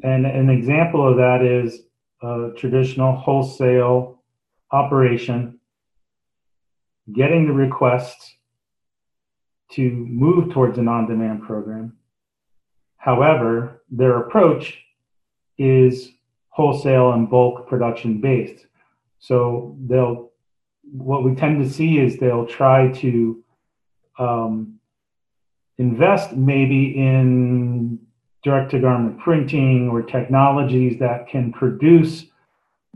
and 0.03 0.25
an 0.25 0.49
example 0.49 1.07
of 1.07 1.17
that 1.17 1.41
is 1.43 1.81
a 2.21 2.51
traditional 2.57 3.15
wholesale 3.15 4.23
operation 4.71 5.59
getting 7.13 7.45
the 7.45 7.53
requests 7.53 8.33
to 9.71 9.91
move 9.91 10.53
towards 10.53 10.77
an 10.77 10.87
on 10.87 11.07
demand 11.07 11.43
program. 11.43 11.97
However, 12.97 13.83
their 13.91 14.19
approach 14.19 14.79
is 15.57 16.09
wholesale 16.49 17.11
and 17.11 17.29
bulk 17.29 17.67
production 17.67 18.21
based. 18.21 18.65
So 19.19 19.77
they'll, 19.87 20.31
what 20.91 21.23
we 21.23 21.35
tend 21.35 21.63
to 21.63 21.69
see 21.69 21.99
is 21.99 22.17
they'll 22.17 22.45
try 22.45 22.91
to 22.91 23.43
um, 24.17 24.79
invest 25.77 26.33
maybe 26.33 26.95
in 26.95 27.99
direct 28.43 28.71
to 28.71 28.79
garment 28.79 29.19
printing 29.19 29.89
or 29.89 30.01
technologies 30.01 30.99
that 30.99 31.27
can 31.27 31.51
produce 31.51 32.25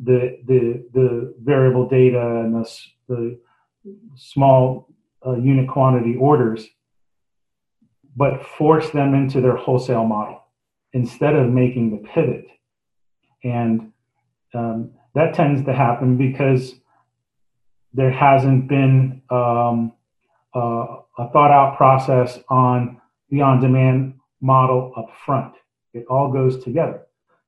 the, 0.02 0.40
the, 0.46 0.86
the 0.94 1.34
variable 1.42 1.88
data 1.88 2.42
and 2.42 2.54
the, 2.54 2.70
the 3.08 3.40
small 4.16 4.88
uh, 5.26 5.36
unit 5.36 5.68
quantity 5.68 6.16
orders, 6.16 6.68
but 8.16 8.46
force 8.46 8.90
them 8.92 9.14
into 9.14 9.42
their 9.42 9.58
wholesale 9.58 10.06
model 10.06 10.44
instead 10.94 11.36
of 11.36 11.50
making 11.50 11.92
the 11.92 12.08
pivot. 12.10 12.46
And 13.44 13.92
um, 14.54 14.92
that 15.16 15.34
tends 15.34 15.66
to 15.66 15.74
happen 15.74 16.18
because 16.18 16.76
there 17.94 18.12
hasn't 18.12 18.68
been 18.68 19.22
um, 19.30 19.94
uh, 20.56 20.98
a 21.18 21.30
thought 21.32 21.52
out 21.52 21.78
process 21.78 22.40
on 22.50 23.02
the 23.30 23.42
on 23.42 23.60
demand 23.60 24.16
model 24.42 24.94
up 24.98 25.10
front. 25.26 25.54
It 25.94 26.06
all 26.10 26.32
goes 26.32 26.64
together. 26.64 27.02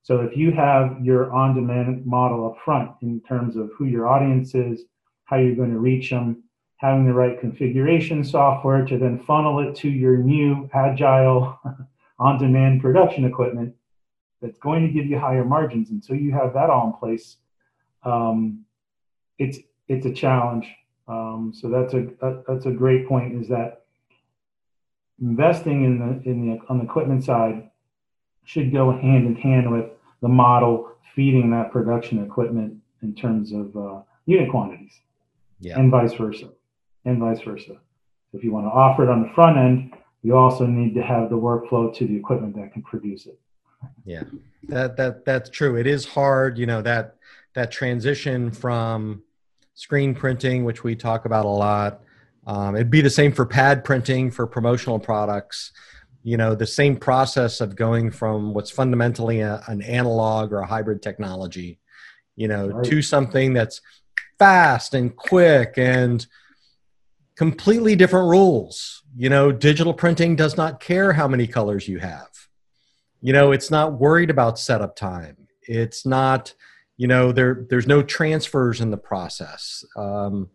So 0.04 0.22
if 0.22 0.36
you 0.36 0.52
have 0.52 0.98
your 1.02 1.32
on 1.32 1.56
demand 1.56 2.06
model 2.06 2.48
up 2.48 2.58
front 2.64 2.92
in 3.02 3.22
terms 3.22 3.56
of 3.56 3.70
who 3.78 3.86
your 3.86 4.08
audience 4.08 4.56
is, 4.56 4.84
how 5.26 5.38
you're 5.38 5.56
going 5.56 5.72
to 5.72 5.80
reach 5.80 6.10
them, 6.10 6.44
having 6.78 7.06
the 7.06 7.14
right 7.14 7.40
configuration 7.40 8.24
software 8.24 8.84
to 8.84 8.98
then 8.98 9.20
funnel 9.20 9.60
it 9.60 9.76
to 9.76 9.90
your 9.90 10.18
new 10.18 10.68
agile 10.74 11.60
on 12.20 12.40
demand 12.40 12.82
production 12.82 13.26
equipment 13.26 13.74
that's 14.42 14.58
going 14.58 14.86
to 14.88 14.92
give 14.92 15.06
you 15.06 15.20
higher 15.20 15.46
margins. 15.46 15.92
Until 15.92 16.16
you 16.16 16.32
have 16.32 16.54
that 16.56 16.72
all 16.72 16.88
in 16.88 16.94
place, 16.94 17.38
um, 18.04 18.66
it's 19.38 19.60
it's 19.92 20.06
a 20.06 20.14
challenge. 20.14 20.68
Um, 21.08 21.52
so 21.54 21.70
that's 21.70 21.94
a 21.94 22.08
that, 22.22 22.44
that's 22.48 22.66
a 22.66 22.72
great 22.72 23.08
point. 23.08 23.40
Is 23.42 23.48
that 23.50 23.84
investing 25.22 25.84
in 25.84 26.00
the 26.00 26.30
in 26.30 26.48
the 26.48 26.60
on 26.70 26.78
the 26.78 26.86
equipment 26.86 27.24
side 27.24 27.70
should 28.46 28.72
go 28.72 28.92
hand 28.92 29.28
in 29.28 29.36
hand 29.36 29.72
with 29.72 29.86
the 30.22 30.28
model 30.28 30.92
feeding 31.16 31.52
that 31.52 31.72
production 31.72 32.24
equipment 32.24 32.78
in 33.02 33.14
terms 33.14 33.52
of 33.52 33.76
uh, 33.76 34.02
unit 34.26 34.50
quantities, 34.50 34.94
yeah. 35.60 35.78
and 35.78 35.92
vice 35.92 36.14
versa 36.14 36.50
and 37.06 37.20
vice 37.20 37.42
versa. 37.42 37.76
If 38.34 38.44
you 38.44 38.54
want 38.54 38.66
to 38.68 38.72
offer 38.72 39.04
it 39.04 39.10
on 39.10 39.24
the 39.24 39.30
front 39.34 39.58
end, 39.58 39.94
you 40.24 40.38
also 40.38 40.66
need 40.66 40.94
to 40.96 41.02
have 41.02 41.30
the 41.30 41.36
workflow 41.36 41.94
to 41.96 42.08
the 42.08 42.16
equipment 42.16 42.56
that 42.56 42.72
can 42.72 42.84
produce 42.84 43.26
it. 43.26 43.38
Yeah, 44.06 44.24
that 44.70 44.96
that 44.96 45.26
that's 45.26 45.50
true. 45.50 45.76
It 45.76 45.88
is 45.88 46.06
hard, 46.06 46.58
you 46.58 46.66
know 46.66 46.82
that 46.84 47.16
that 47.54 47.72
transition 47.72 48.52
from 48.52 49.24
screen 49.74 50.14
printing, 50.14 50.64
which 50.66 50.84
we 50.84 50.96
talk 50.96 51.26
about 51.26 51.46
a 51.46 51.50
lot. 51.50 52.02
Um, 52.46 52.76
it'd 52.76 52.90
be 52.90 53.02
the 53.02 53.10
same 53.10 53.32
for 53.32 53.46
pad 53.46 53.84
printing 53.84 54.32
for 54.32 54.48
promotional 54.48 55.00
products. 55.00 55.72
You 56.24 56.38
know, 56.38 56.54
the 56.56 56.68
same 56.68 56.98
process 56.98 57.62
of 57.62 57.76
going 57.76 58.12
from 58.12 58.54
what's 58.54 58.72
fundamentally 58.72 59.40
a, 59.40 59.64
an 59.68 59.82
analog 59.82 60.52
or 60.52 60.60
a 60.60 60.68
hybrid 60.68 61.02
technology, 61.02 61.80
you 62.36 62.48
know, 62.48 62.68
right. 62.68 62.86
to 62.86 63.02
something 63.02 63.54
that's 63.54 63.82
fast 64.38 64.94
and 64.94 65.16
quick 65.16 65.76
and 65.78 66.26
completely 67.36 67.96
different 67.96 68.30
rules. 68.30 69.04
You 69.16 69.30
know, 69.30 69.52
digital 69.52 69.94
printing 69.94 70.36
does 70.36 70.58
not 70.58 70.80
care 70.80 71.14
how 71.14 71.28
many 71.28 71.48
colors 71.48 71.88
you 71.88 72.00
have. 72.00 72.30
You 73.22 73.34
know, 73.34 73.52
it's 73.52 73.72
not 73.72 74.00
worried 74.00 74.30
about 74.30 74.60
setup 74.60 74.96
time. 74.96 75.48
It's 75.64 76.06
not, 76.06 76.54
you 77.02 77.08
know, 77.08 77.32
there 77.32 77.66
there's 77.70 77.88
no 77.88 78.04
transfers 78.04 78.80
in 78.82 78.92
the 78.92 78.98
process. 78.98 79.84
Um, 79.96 80.50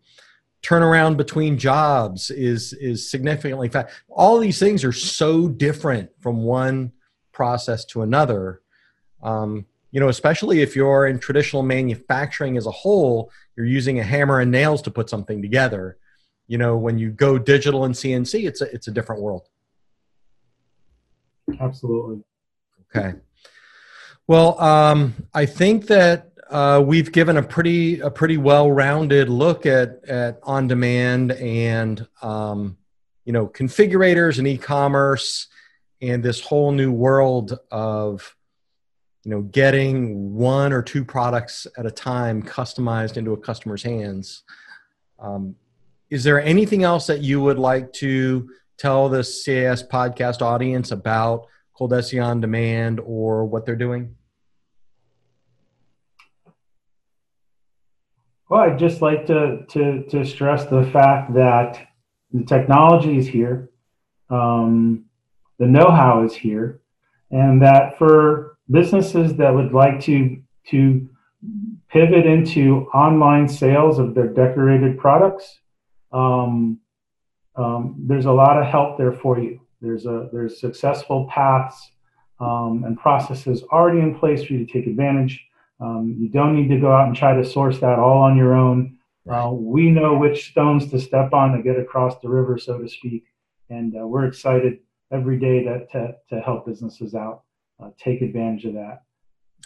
turnaround 0.63 1.17
between 1.17 1.57
jobs 1.57 2.31
is 2.31 2.71
is 2.73 3.11
significantly 3.11 3.67
fast. 3.67 3.93
All 4.07 4.39
these 4.39 4.59
things 4.59 4.85
are 4.85 4.93
so 4.93 5.49
different 5.49 6.09
from 6.19 6.43
one 6.43 6.93
process 7.33 7.83
to 7.85 8.01
another. 8.01 8.61
Um, 9.21 9.65
you 9.91 9.99
know, 9.99 10.07
especially 10.07 10.61
if 10.61 10.75
you're 10.75 11.07
in 11.07 11.19
traditional 11.19 11.63
manufacturing 11.63 12.55
as 12.55 12.65
a 12.65 12.71
whole, 12.71 13.29
you're 13.55 13.65
using 13.65 13.99
a 13.99 14.03
hammer 14.03 14.39
and 14.39 14.51
nails 14.51 14.81
to 14.83 14.91
put 14.91 15.09
something 15.09 15.41
together 15.41 15.97
you 16.47 16.57
know 16.57 16.77
when 16.77 16.97
you 16.97 17.11
go 17.11 17.37
digital 17.37 17.85
and 17.85 17.93
cnc 17.93 18.47
it's 18.47 18.61
a 18.61 18.73
it's 18.73 18.87
a 18.87 18.91
different 18.91 19.21
world 19.21 19.43
absolutely 21.59 22.23
okay 22.89 23.17
well 24.27 24.59
um, 24.61 25.13
i 25.33 25.45
think 25.45 25.87
that 25.87 26.26
uh, 26.49 26.81
we've 26.85 27.11
given 27.11 27.37
a 27.37 27.43
pretty 27.43 27.99
a 27.99 28.09
pretty 28.09 28.37
well-rounded 28.37 29.29
look 29.29 29.65
at 29.65 30.03
at 30.07 30.39
on 30.43 30.67
demand 30.67 31.31
and 31.33 32.07
um, 32.21 32.77
you 33.25 33.33
know 33.33 33.47
configurators 33.47 34.37
and 34.37 34.47
e-commerce 34.47 35.47
and 36.01 36.23
this 36.23 36.41
whole 36.41 36.71
new 36.71 36.91
world 36.91 37.57
of 37.71 38.35
you 39.23 39.31
know 39.31 39.41
getting 39.41 40.33
one 40.33 40.71
or 40.71 40.81
two 40.81 41.03
products 41.03 41.67
at 41.77 41.85
a 41.85 41.91
time 41.91 42.41
customized 42.41 43.17
into 43.17 43.33
a 43.33 43.37
customer's 43.37 43.83
hands 43.83 44.43
um, 45.19 45.55
is 46.09 46.23
there 46.23 46.41
anything 46.41 46.83
else 46.83 47.07
that 47.07 47.21
you 47.21 47.41
would 47.41 47.59
like 47.59 47.91
to 47.93 48.49
tell 48.77 49.09
the 49.09 49.17
CAS 49.19 49.83
podcast 49.83 50.41
audience 50.41 50.91
about 50.91 51.47
Cold 51.73 51.93
on 51.93 52.41
Demand 52.41 52.99
or 53.03 53.45
what 53.45 53.65
they're 53.65 53.75
doing? 53.75 54.15
Well, 58.49 58.61
I'd 58.61 58.79
just 58.79 59.01
like 59.01 59.25
to, 59.27 59.65
to, 59.67 60.03
to 60.03 60.25
stress 60.25 60.65
the 60.65 60.89
fact 60.93 61.33
that 61.33 61.85
the 62.31 62.45
technology 62.45 63.17
is 63.17 63.27
here, 63.27 63.69
um, 64.29 65.05
the 65.59 65.65
know 65.65 65.91
how 65.91 66.23
is 66.23 66.33
here, 66.33 66.81
and 67.29 67.61
that 67.61 67.97
for 67.97 68.57
businesses 68.71 69.35
that 69.35 69.53
would 69.53 69.73
like 69.73 69.99
to, 70.01 70.41
to 70.69 71.09
pivot 71.89 72.25
into 72.25 72.87
online 72.93 73.49
sales 73.49 73.99
of 73.99 74.15
their 74.15 74.27
decorated 74.27 74.97
products, 74.97 75.59
um, 76.13 76.79
um, 77.57 77.95
there's 77.99 78.25
a 78.25 78.31
lot 78.31 78.57
of 78.57 78.65
help 78.65 78.97
there 78.97 79.11
for 79.11 79.39
you. 79.39 79.59
There's 79.81 80.05
a 80.05 80.29
there's 80.31 80.59
successful 80.59 81.27
paths 81.29 81.91
um, 82.39 82.83
and 82.85 82.97
processes 82.97 83.63
already 83.71 83.99
in 83.99 84.17
place 84.17 84.43
for 84.43 84.53
you 84.53 84.65
to 84.65 84.71
take 84.71 84.87
advantage. 84.87 85.43
Um, 85.79 86.15
you 86.17 86.29
don't 86.29 86.55
need 86.55 86.69
to 86.69 86.79
go 86.79 86.91
out 86.91 87.07
and 87.07 87.15
try 87.15 87.35
to 87.35 87.45
source 87.45 87.79
that 87.79 87.99
all 87.99 88.23
on 88.23 88.35
your 88.37 88.55
own. 88.55 88.97
Uh, 89.29 89.51
we 89.51 89.89
know 89.89 90.17
which 90.17 90.51
stones 90.51 90.89
to 90.89 90.99
step 90.99 91.33
on 91.33 91.51
to 91.51 91.61
get 91.61 91.77
across 91.77 92.19
the 92.21 92.29
river, 92.29 92.57
so 92.57 92.79
to 92.79 92.87
speak, 92.87 93.25
and 93.69 93.93
uh, 93.95 94.07
we're 94.07 94.25
excited 94.25 94.79
every 95.11 95.37
day 95.37 95.63
to, 95.63 95.85
to, 95.87 96.15
to 96.29 96.39
help 96.41 96.65
businesses 96.65 97.13
out. 97.13 97.43
Uh, 97.81 97.89
take 97.99 98.21
advantage 98.21 98.65
of 98.65 98.73
that. 98.73 99.03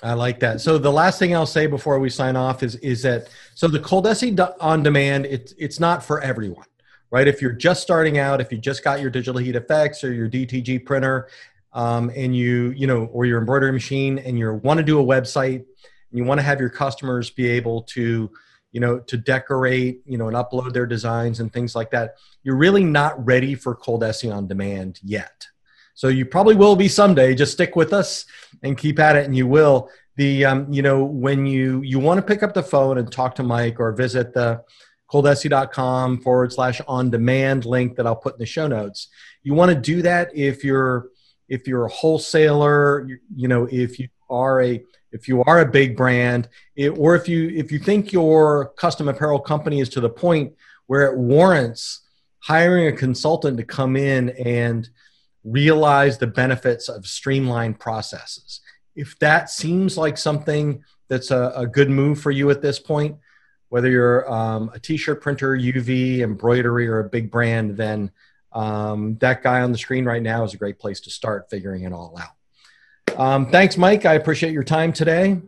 I 0.04 0.14
like 0.14 0.40
that. 0.40 0.62
So 0.62 0.78
the 0.78 0.92
last 0.92 1.20
thing 1.20 1.36
I'll 1.36 1.46
say 1.46 1.68
before 1.68 2.00
we 2.00 2.10
sign 2.10 2.36
off 2.36 2.64
is 2.64 2.76
is 2.78 3.04
that 3.04 3.30
so 3.54 3.68
the 3.68 3.80
ColDesi 3.80 4.56
on 4.60 4.84
demand 4.84 5.26
it's 5.26 5.54
it's 5.58 5.80
not 5.80 6.04
for 6.04 6.22
everyone, 6.22 6.66
right? 7.12 7.28
If 7.28 7.42
you're 7.42 7.52
just 7.52 7.82
starting 7.84 8.18
out, 8.18 8.42
if 8.42 8.52
you 8.52 8.58
just 8.58 8.84
got 8.84 9.00
your 9.00 9.12
DigitalHeat 9.12 9.68
FX 9.68 10.04
or 10.04 10.12
your 10.12 10.28
DTG 10.28 10.86
printer, 10.86 11.28
um, 11.74 12.12
and 12.16 12.36
you 12.36 12.72
you 12.72 12.88
know 12.88 13.06
or 13.06 13.26
your 13.26 13.40
embroidery 13.40 13.72
machine, 13.72 14.18
and 14.20 14.40
you 14.40 14.54
want 14.64 14.80
to 14.80 14.84
do 14.84 15.00
a 15.00 15.04
website, 15.04 15.66
you 16.12 16.24
want 16.24 16.40
to 16.40 16.44
have 16.44 16.60
your 16.60 16.70
customers 16.70 17.30
be 17.30 17.48
able 17.48 17.84
to 17.84 18.30
you 18.72 18.80
know 18.80 19.00
to 19.00 19.18
decorate 19.18 20.02
you 20.06 20.18
know 20.18 20.28
and 20.28 20.36
upload 20.36 20.74
their 20.74 20.86
designs 20.86 21.40
and 21.40 21.52
things 21.52 21.76
like 21.76 21.92
that, 21.92 22.16
you're 22.44 22.56
really 22.56 22.84
not 22.84 23.24
ready 23.26 23.56
for 23.56 23.76
ColDesi 23.76 24.34
on 24.34 24.48
demand 24.48 25.00
yet. 25.04 25.48
So 25.94 26.08
you 26.08 26.26
probably 26.26 26.56
will 26.56 26.76
be 26.76 26.88
someday. 26.88 27.36
Just 27.36 27.52
stick 27.52 27.76
with 27.76 27.94
us 27.94 28.26
and 28.64 28.78
keep 28.78 29.00
at 29.00 29.16
it, 29.16 29.26
and 29.26 29.36
you 29.36 29.48
will. 29.48 29.90
The 30.18 30.46
um, 30.46 30.72
you 30.72 30.82
know 30.82 31.04
when 31.04 31.46
you 31.46 31.82
you 31.82 32.00
want 32.00 32.18
to 32.18 32.22
pick 32.22 32.44
up 32.44 32.54
the 32.54 32.64
phone 32.64 32.98
and 32.98 33.12
talk 33.12 33.36
to 33.36 33.44
Mike 33.44 33.80
or 33.80 33.92
visit 33.94 34.34
the 34.34 34.64
coldesi.com 35.12 36.22
forward 36.22 36.54
slash 36.54 36.80
on 36.88 37.10
demand 37.10 37.66
link 37.66 37.96
that 37.98 38.08
I'll 38.08 38.16
put 38.16 38.36
in 38.36 38.40
the 38.40 38.46
show 38.46 38.68
notes. 38.68 39.10
You 39.44 39.54
want 39.54 39.70
to 39.70 39.76
do 39.76 40.02
that 40.02 40.30
if 40.36 40.64
you're 40.64 41.10
if 41.50 41.68
you're 41.68 41.86
a 41.86 41.90
wholesaler, 41.90 43.06
you, 43.08 43.20
you 43.36 43.48
know, 43.48 43.68
if 43.70 44.00
you 44.00 44.08
are 44.30 44.62
a 44.62 44.82
if 45.12 45.28
you 45.28 45.44
are 45.44 45.60
a 45.60 45.66
big 45.66 45.96
brand, 45.96 46.48
it, 46.76 46.90
or 46.90 47.16
if 47.16 47.28
you 47.28 47.50
if 47.50 47.72
you 47.72 47.80
think 47.80 48.12
your 48.12 48.70
custom 48.78 49.08
apparel 49.08 49.40
company 49.40 49.80
is 49.80 49.90
to 49.90 50.02
the 50.02 50.10
point 50.10 50.54
where 50.88 51.06
it 51.12 51.18
warrants 51.18 52.02
hiring 52.40 52.88
a 52.88 52.92
consultant 52.92 53.58
to 53.58 53.64
come 53.64 53.96
in 53.96 54.30
and 54.30 54.90
realize 55.44 56.18
the 56.18 56.28
benefits 56.28 56.90
of 56.90 57.06
streamlined 57.06 57.80
processes. 57.80 58.62
If 58.96 59.18
that 59.20 59.50
seems 59.50 59.98
like 59.98 60.18
something 60.18 60.84
that's 61.08 61.32
a, 61.32 61.54
a 61.56 61.68
good 61.68 61.90
move 61.90 62.20
for 62.20 62.32
you 62.32 62.50
at 62.50 62.62
this 62.62 62.80
point, 62.80 63.18
whether 63.70 63.90
you're 63.90 64.32
um, 64.32 64.70
a 64.74 64.80
t-shirt 64.80 65.22
printer, 65.22 65.56
UV, 65.58 66.20
embroidery, 66.20 66.88
or 66.88 67.00
a 67.00 67.10
big 67.10 67.32
brand, 67.32 67.78
then 67.78 68.12
um, 68.52 69.18
that 69.20 69.44
guy 69.44 69.62
on 69.62 69.72
the 69.72 69.78
screen 69.78 70.04
right 70.04 70.22
now 70.22 70.44
is 70.44 70.54
a 70.54 70.58
great 70.58 70.78
place 70.78 71.00
to 71.02 71.10
start 71.10 71.50
figuring 71.50 71.84
it 71.84 71.94
all 71.94 72.18
out. 72.20 72.36
Um, 73.18 73.50
thanks, 73.50 73.78
Mike. 73.78 74.06
I 74.06 74.14
appreciate 74.14 74.54
your 74.54 74.64
time 74.64 74.94
today. 74.94 75.42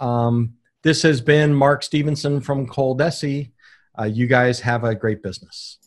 Um, 0.00 0.54
this 0.82 1.02
has 1.02 1.20
been 1.20 1.54
Mark 1.54 1.82
Stevenson 1.82 2.40
from 2.40 2.66
ColDesi. 2.66 3.52
Uh, 3.98 4.04
you 4.04 4.26
guys 4.26 4.60
have 4.60 4.84
a 4.84 4.94
great 4.94 5.22
business. 5.22 5.78